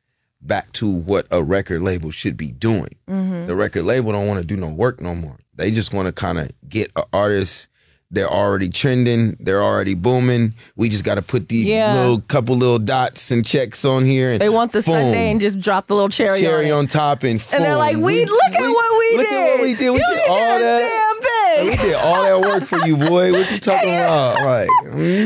[0.48, 2.90] back to what a record label should be doing.
[3.10, 3.46] Mm-hmm.
[3.48, 5.38] The record label don't want to do no work no more.
[5.56, 7.70] They just want to kind of get an artist.
[8.12, 9.36] They're already trending.
[9.40, 10.54] They're already booming.
[10.76, 11.96] We just got to put these Yeah.
[11.96, 14.32] little couple little dots and checks on here.
[14.32, 16.88] And They want the boom, Sunday and just drop the little cherry, cherry on, on,
[16.88, 19.36] top and And they're like, we, look at what we look did.
[19.36, 19.90] at what we did.
[19.90, 21.05] We you did all that.
[21.26, 23.32] Damn We did all that work for you, boy.
[23.32, 24.36] What you talking about?
[24.36, 24.70] Like,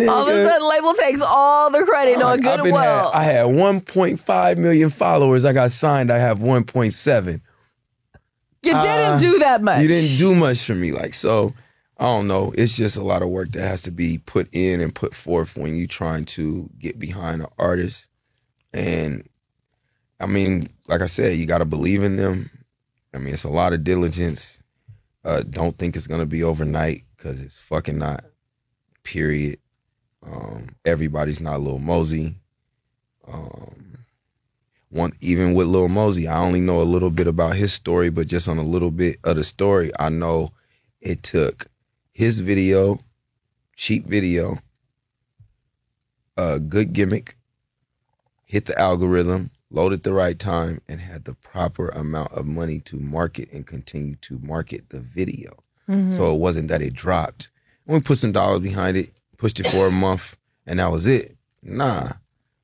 [0.09, 3.11] All of a sudden, label takes all the credit, knowing Like, good and well.
[3.11, 5.45] had, I had 1.5 million followers.
[5.45, 6.11] I got signed.
[6.11, 7.41] I have 1.7.
[8.63, 9.81] you uh, didn't do that much.
[9.81, 10.91] You didn't do much for me.
[10.91, 11.53] Like, so
[11.97, 12.53] I don't know.
[12.57, 15.57] It's just a lot of work that has to be put in and put forth
[15.57, 18.09] when you're trying to get behind an artist.
[18.73, 19.27] And
[20.19, 22.49] I mean, like I said, you gotta believe in them.
[23.13, 24.61] I mean, it's a lot of diligence.
[25.23, 28.23] Uh, don't think it's gonna be overnight because it's fucking not.
[29.03, 29.59] Period.
[30.23, 32.35] Um, everybody's not Lil Mosey.
[33.27, 34.05] Um,
[34.89, 38.27] one even with Lil Mosey, I only know a little bit about his story, but
[38.27, 40.51] just on a little bit of the story, I know
[41.01, 41.67] it took
[42.11, 42.99] his video,
[43.75, 44.57] cheap video,
[46.37, 47.37] a good gimmick,
[48.45, 52.79] hit the algorithm, load at the right time, and had the proper amount of money
[52.81, 55.51] to market and continue to market the video.
[55.87, 56.11] Mm-hmm.
[56.11, 57.51] So it wasn't that it dropped.
[57.85, 61.33] We put some dollars behind it, pushed it for a month, and that was it.
[61.63, 62.09] Nah,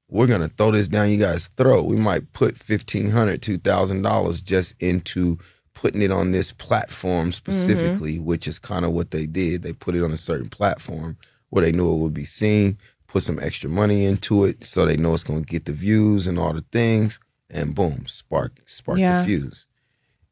[0.07, 1.85] we're gonna throw this down you guys' throat.
[1.85, 5.37] We might put fifteen hundred, two thousand dollars just into
[5.73, 7.31] putting it on this platform mm-hmm.
[7.31, 9.61] specifically, which is kind of what they did.
[9.61, 11.17] They put it on a certain platform
[11.49, 12.77] where they knew it would be seen,
[13.15, 16.37] put some extra money into it so they know it's gonna get the views and
[16.37, 17.17] all the things,
[17.49, 19.19] and boom, spark spark Yeah.
[19.19, 19.67] the fuse.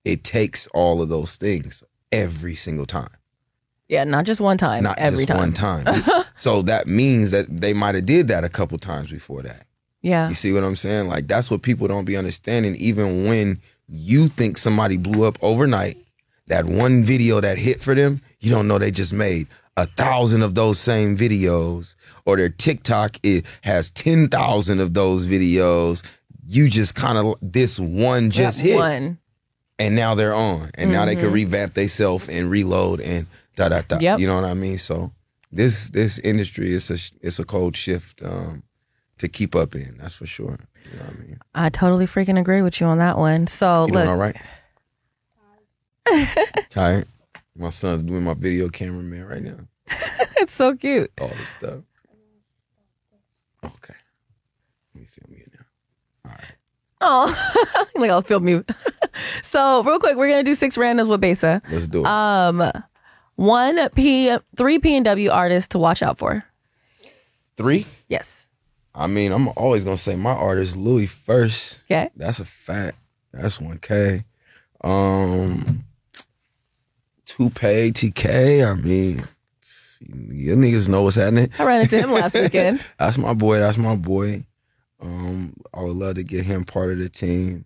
[0.04, 1.82] It takes all of those things
[2.12, 3.16] every single time
[3.88, 4.84] Yeah, not just one time.
[4.84, 5.38] not every just time.
[5.38, 5.86] one time.
[6.36, 9.66] so that means that they might have did that a couple times before that.
[10.02, 10.28] Yeah.
[10.28, 11.08] You see what I'm saying?
[11.08, 12.76] Like that's what people don't be understanding.
[12.76, 15.96] Even when you think somebody blew up overnight,
[16.48, 19.48] that one video that hit for them, you don't know they just made
[19.78, 21.96] a thousand of those same videos,
[22.26, 26.04] or their TikTok it has ten thousand of those videos.
[26.46, 29.18] You just kind of this one just That hit one.
[29.80, 33.82] and now they're on, and now they can revamp themselves and reload and da da
[33.88, 33.98] da.
[34.00, 34.20] Yep.
[34.20, 34.78] You know what I mean?
[34.78, 35.12] So
[35.52, 38.64] this this industry is a it's a cold shift um,
[39.20, 39.98] to keep up in.
[39.98, 40.60] That's for sure.
[40.92, 41.40] You know what I mean?
[41.56, 43.48] I totally freaking agree with you on that one.
[43.48, 44.36] So You look, all right?
[46.70, 47.08] Tired.
[47.56, 49.68] My son's doing my video cameraman right now.
[50.38, 51.12] it's so cute.
[51.22, 51.80] All this stuff.
[53.64, 53.94] Okay.
[54.94, 56.30] Let me film you now.
[56.30, 56.54] All right.
[57.02, 58.64] Oh, like I'll film you.
[59.44, 61.62] so real quick, we're gonna do six randoms with Besa.
[61.70, 62.08] Let's do it.
[62.08, 62.72] Um,
[63.36, 66.44] one P, three PNW artists to watch out for.
[67.56, 67.86] Three.
[68.08, 68.48] Yes.
[68.96, 71.84] I mean, I'm always gonna say my artist Louis first.
[71.86, 72.10] Okay.
[72.16, 72.98] That's a fact.
[73.32, 74.24] That's one K.
[74.84, 75.86] Um,
[77.56, 78.70] pay TK.
[78.70, 79.22] I mean,
[80.32, 81.50] you niggas know what's happening.
[81.60, 82.86] I ran into him last weekend.
[82.98, 83.60] That's my boy.
[83.60, 84.46] That's my boy.
[85.02, 87.66] Um, I would love to get him part of the team.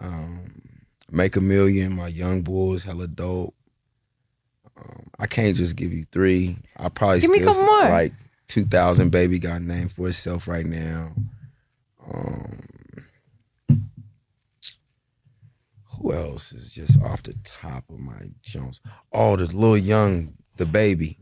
[0.00, 0.58] Um,
[1.10, 1.96] Make a million.
[1.96, 2.44] My young
[2.74, 3.54] is hella dope.
[4.76, 6.56] Um, I can't just give you three.
[6.76, 8.12] I probably Give still like
[8.46, 9.10] two thousand.
[9.10, 11.12] Baby got named for itself right now.
[12.12, 12.60] Um,
[16.00, 18.80] who else is just off the top of my Jones?
[19.12, 21.18] Oh, the little young, the baby.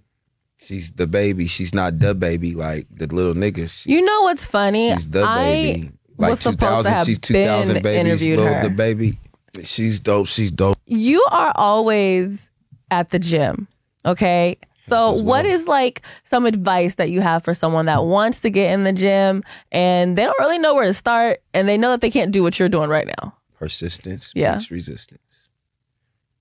[0.59, 1.47] She's the baby.
[1.47, 3.69] She's not the baby like the little nigga.
[3.71, 4.91] She- You know what's funny?
[4.91, 5.91] she's the I baby.
[6.19, 6.57] Like to
[6.89, 8.27] have she's 2000 been babies.
[8.29, 8.63] Little her.
[8.63, 9.19] the baby.
[9.63, 10.27] She's dope.
[10.29, 10.79] She's dope.
[10.87, 12.51] you are always
[12.91, 13.69] at the gym.
[14.07, 14.57] Okay.
[14.89, 15.53] So, As what well.
[15.55, 18.93] is like some advice that you have for someone that wants to get in the
[18.93, 22.31] gym and they don't really know where to start and they know that they can't
[22.31, 23.35] do what you're doing right now?
[23.59, 24.55] Persistence Yeah.
[24.57, 25.51] beats resistance.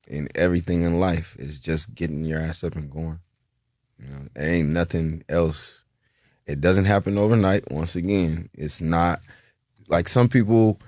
[0.10, 3.20] And everything in life is just getting your ass up and going.
[4.00, 5.86] You know, there ain't nothing else.
[6.46, 7.72] It doesn't happen overnight.
[7.72, 9.20] Once again, it's not
[9.88, 10.80] like some people.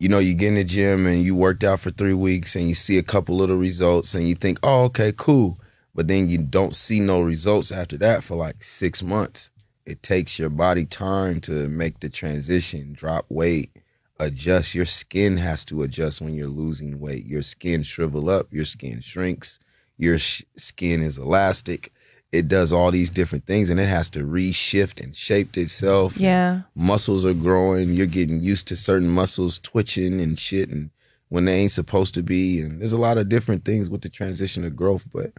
[0.00, 2.66] You know, you get in the gym and you worked out for three weeks and
[2.68, 5.58] you see a couple little results and you think, oh, okay, cool.
[5.94, 9.50] But then you don't see no results after that for like six months.
[9.86, 13.70] It takes your body time to make the transition, drop weight,
[14.18, 14.74] adjust.
[14.74, 17.26] Your skin has to adjust when you're losing weight.
[17.26, 19.58] Your skin shrivel up, your skin shrinks,
[19.96, 21.92] your sh- skin is elastic.
[22.32, 26.16] It does all these different things and it has to reshift and shape itself.
[26.16, 26.62] Yeah.
[26.74, 27.90] Muscles are growing.
[27.90, 30.90] You're getting used to certain muscles twitching and shit and
[31.28, 32.60] when they ain't supposed to be.
[32.60, 35.08] And there's a lot of different things with the transition of growth.
[35.12, 35.32] But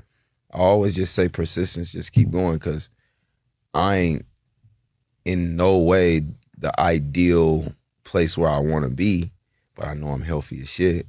[0.54, 2.90] I always just say persistence, just keep going because
[3.74, 4.26] I ain't
[5.26, 6.22] in no way
[6.58, 7.66] the ideal
[8.06, 9.32] place where I want to be,
[9.76, 11.08] but I know I'm healthy as shit.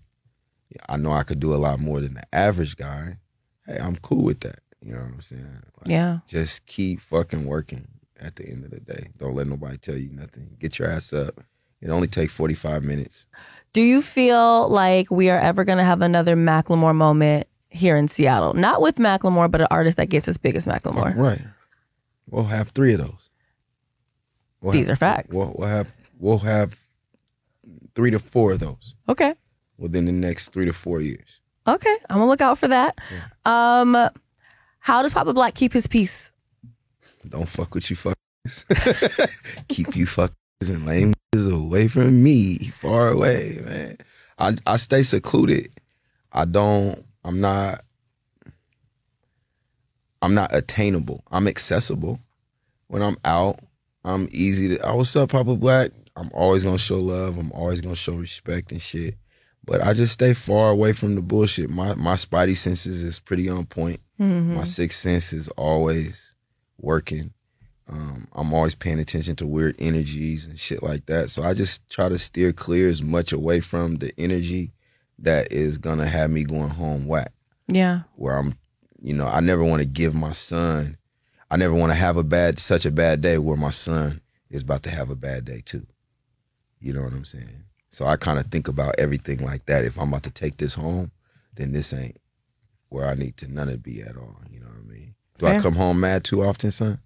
[0.89, 3.19] I know I could do a lot more than the average guy.
[3.67, 4.59] Hey, I'm cool with that.
[4.83, 5.45] You know what I'm saying?
[5.81, 6.19] Like, Yeah.
[6.27, 7.87] Just keep fucking working
[8.21, 9.09] at the end of the day.
[9.19, 10.57] Don't let nobody tell you nothing.
[10.59, 11.41] Get your ass up.
[11.81, 13.27] It only takes 45 minutes.
[13.73, 18.09] Do you feel like we are ever going to have another Macklemore moment here in
[18.09, 18.55] Seattle?
[18.55, 21.05] Not with Macklemore, but an artist that gets as big as Macklemore.
[21.05, 21.43] Fucking right.
[22.29, 23.31] We'll have three of those.
[24.61, 25.35] We'll These have- are facts.
[25.37, 26.81] We'll, we'll have we'll have
[27.97, 29.35] three to four of those Okay.
[29.79, 31.41] within the next three to four years.
[31.67, 31.97] Okay.
[32.09, 32.97] I'm going to look out for that.
[33.45, 33.95] Um,
[34.79, 36.31] how does Papa Black keep his peace?
[37.29, 38.15] Don't fuck with you fuckers.
[39.69, 40.31] Keep you fuckers
[40.69, 43.99] and lame niggas away from me, far away, man.
[44.39, 45.73] I I stay secluded.
[46.31, 47.05] I don't.
[47.25, 47.83] I'm not.
[50.23, 51.25] I'm not attainable.
[51.33, 52.21] I'm accessible.
[52.87, 53.59] When I'm out,
[54.05, 54.87] I'm easy to.
[54.89, 55.91] Oh, what's up, Papa Black?
[56.17, 57.39] I'm always gonna show love.
[57.39, 59.17] I'm always gonna show respect and shit.
[59.65, 61.71] But I just stay far away from the bullshit.
[61.71, 64.01] My my spidey senses is pretty on point.
[64.21, 64.55] Mm-hmm.
[64.55, 66.35] My sixth sense is always
[66.79, 67.33] working.
[67.89, 71.31] Um, I'm always paying attention to weird energies and shit like that.
[71.31, 74.73] So I just try to steer clear as much away from the energy
[75.19, 77.33] that is gonna have me going home whack.
[77.69, 78.01] Yeah.
[78.17, 78.55] Where I'm,
[79.03, 80.97] you know, I never want to give my son.
[81.51, 84.63] I never want to have a bad, such a bad day where my son is
[84.63, 85.87] about to have a bad day too.
[86.87, 87.65] You know what I'm saying?
[87.89, 89.85] So I kind of think about everything like that.
[89.85, 91.11] If I'm about to take this home,
[91.57, 92.17] then this ain't
[92.91, 94.39] where I need to none of be at all.
[94.49, 95.17] You know what I mean?
[95.37, 97.01] Do I come home mad too often, son?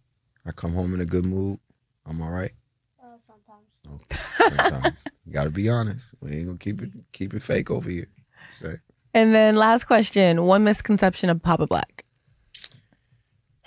[0.45, 1.59] I come home in a good mood.
[2.05, 2.51] I'm all right.
[3.03, 4.03] Uh, sometimes.
[4.03, 4.19] Okay.
[4.55, 6.15] Sometimes gotta be honest.
[6.21, 8.09] We ain't gonna keep it keep it fake over here.
[8.53, 8.75] Say.
[9.15, 12.05] And then last question: one misconception of Papa Black.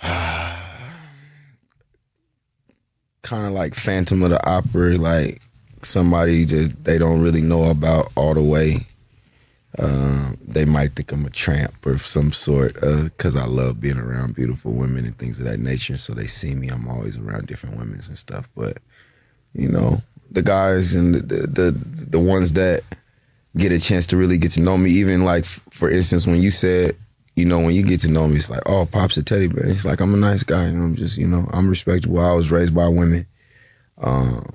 [3.22, 5.42] kind of like Phantom of the Opera, like
[5.84, 8.86] somebody that they don't really know about all the way.
[9.78, 14.34] Um, they might think I'm a tramp or some sort, because I love being around
[14.36, 15.96] beautiful women and things of that nature.
[15.96, 18.48] So they see me, I'm always around different women and stuff.
[18.56, 18.78] But
[19.52, 22.82] you know, the guys and the the, the, the ones that
[23.56, 26.50] get a chance to really get to know me, even like for instance, when you
[26.50, 26.96] said.
[27.36, 29.66] You know, when you get to know me, it's like, oh, Pop's a teddy bear.
[29.66, 32.20] It's like I'm a nice guy, and I'm just, you know, I'm respectable.
[32.20, 33.26] I was raised by women.
[33.98, 34.54] Um,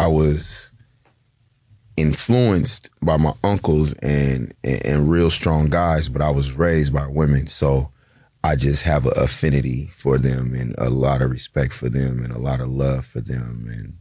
[0.00, 0.72] I was
[1.96, 7.06] influenced by my uncles and, and and real strong guys, but I was raised by
[7.06, 7.90] women, so
[8.42, 12.32] I just have an affinity for them and a lot of respect for them and
[12.32, 13.98] a lot of love for them, and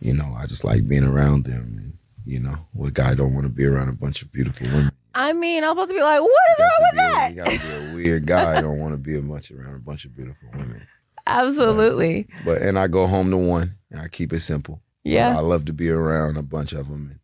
[0.00, 1.76] you know, I just like being around them.
[1.78, 4.92] And you know, what guy don't want to be around a bunch of beautiful women?
[5.14, 7.28] I mean, I'm supposed to be like, what is wrong with that?
[7.30, 8.58] You gotta be a weird guy.
[8.58, 10.86] I don't want to be a bunch around a bunch of beautiful women.
[11.26, 12.28] Absolutely.
[12.44, 13.74] But and I go home to one.
[13.90, 14.82] And I keep it simple.
[15.14, 15.36] Yeah.
[15.36, 17.18] I love to be around a bunch of them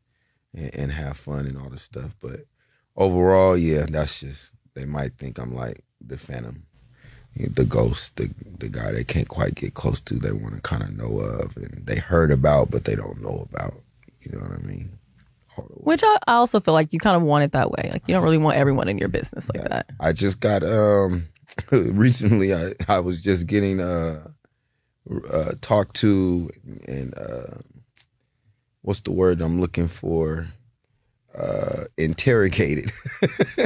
[0.54, 2.16] and, and, and have fun and all this stuff.
[2.20, 2.40] But
[2.96, 6.64] overall, yeah, that's just they might think I'm like the Phantom,
[7.36, 10.14] the ghost, the the guy they can't quite get close to.
[10.14, 13.46] They want to kind of know of and they heard about, but they don't know
[13.50, 13.74] about.
[14.20, 14.98] You know what I mean?
[15.56, 15.82] All the way.
[15.82, 17.90] Which I, I also feel like you kind of want it that way.
[17.92, 19.90] Like you don't really want everyone in your business like that.
[20.00, 21.28] I just got um
[21.70, 22.54] recently.
[22.54, 24.28] I I was just getting uh,
[25.30, 26.50] uh talked to
[26.88, 27.58] and uh
[28.84, 30.46] what's the word I'm looking for?
[31.36, 32.90] Uh interrogated.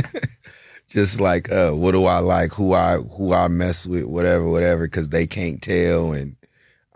[0.89, 2.53] just like uh what do I like?
[2.55, 4.05] Who I who I mess with?
[4.05, 4.87] Whatever, whatever.
[4.87, 6.37] Because they can't tell and.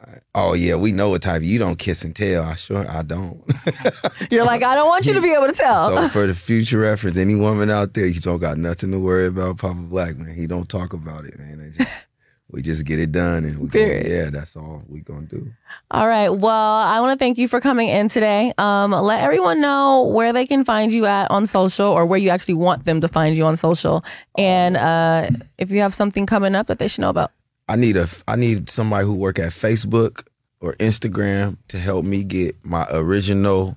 [0.01, 1.43] uh, Oh yeah, we know what type.
[1.43, 2.43] You don't kiss and tell.
[2.45, 3.43] I sure I don't.
[4.31, 5.95] You're like, I don't want you to be able to tell.
[5.95, 9.27] So for the future reference, any woman out there, you don't got nothing to worry
[9.27, 10.35] about Papa Black, man.
[10.35, 11.71] He don't talk about it, man.
[11.77, 12.09] Just,
[12.53, 14.07] we just get it done and we go, Period.
[14.07, 15.51] yeah, that's all we gonna do.
[15.91, 16.29] All right.
[16.29, 18.53] Well, I want to thank you for coming in today.
[18.59, 22.29] Um, let everyone know where they can find you at on social or where you
[22.29, 24.05] actually want them to find you on social.
[24.37, 27.33] And uh, if you have something coming up that they should know about.
[27.69, 30.25] I need a I need somebody who work at Facebook
[30.61, 33.77] or Instagram to help me get my original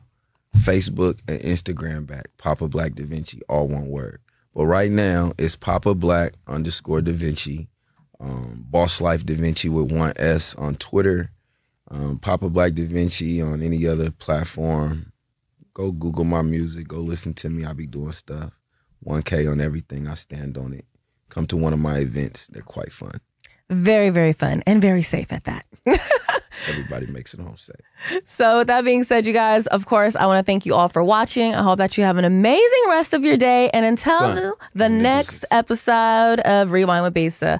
[0.57, 2.25] Facebook and Instagram back.
[2.37, 4.19] Papa Black Da Vinci, all one word.
[4.53, 7.67] But right now it's Papa Black underscore Da Vinci.
[8.19, 11.31] Um, Boss Life Da Vinci with one S on Twitter.
[11.91, 15.11] Um, Papa Black Da Vinci on any other platform.
[15.73, 16.87] Go Google my music.
[16.87, 17.65] Go listen to me.
[17.65, 18.51] I be doing stuff.
[19.05, 20.07] 1K on everything.
[20.07, 20.85] I stand on it.
[21.29, 22.47] Come to one of my events.
[22.47, 23.19] They're quite fun.
[23.69, 25.65] Very, very fun and very safe at that.
[26.69, 27.75] Everybody makes it home safe.
[28.25, 30.87] So, with that being said, you guys, of course, I want to thank you all
[30.87, 31.53] for watching.
[31.53, 33.69] I hope that you have an amazing rest of your day.
[33.73, 37.59] And until Son, the, the next episode of Rewind with Besa,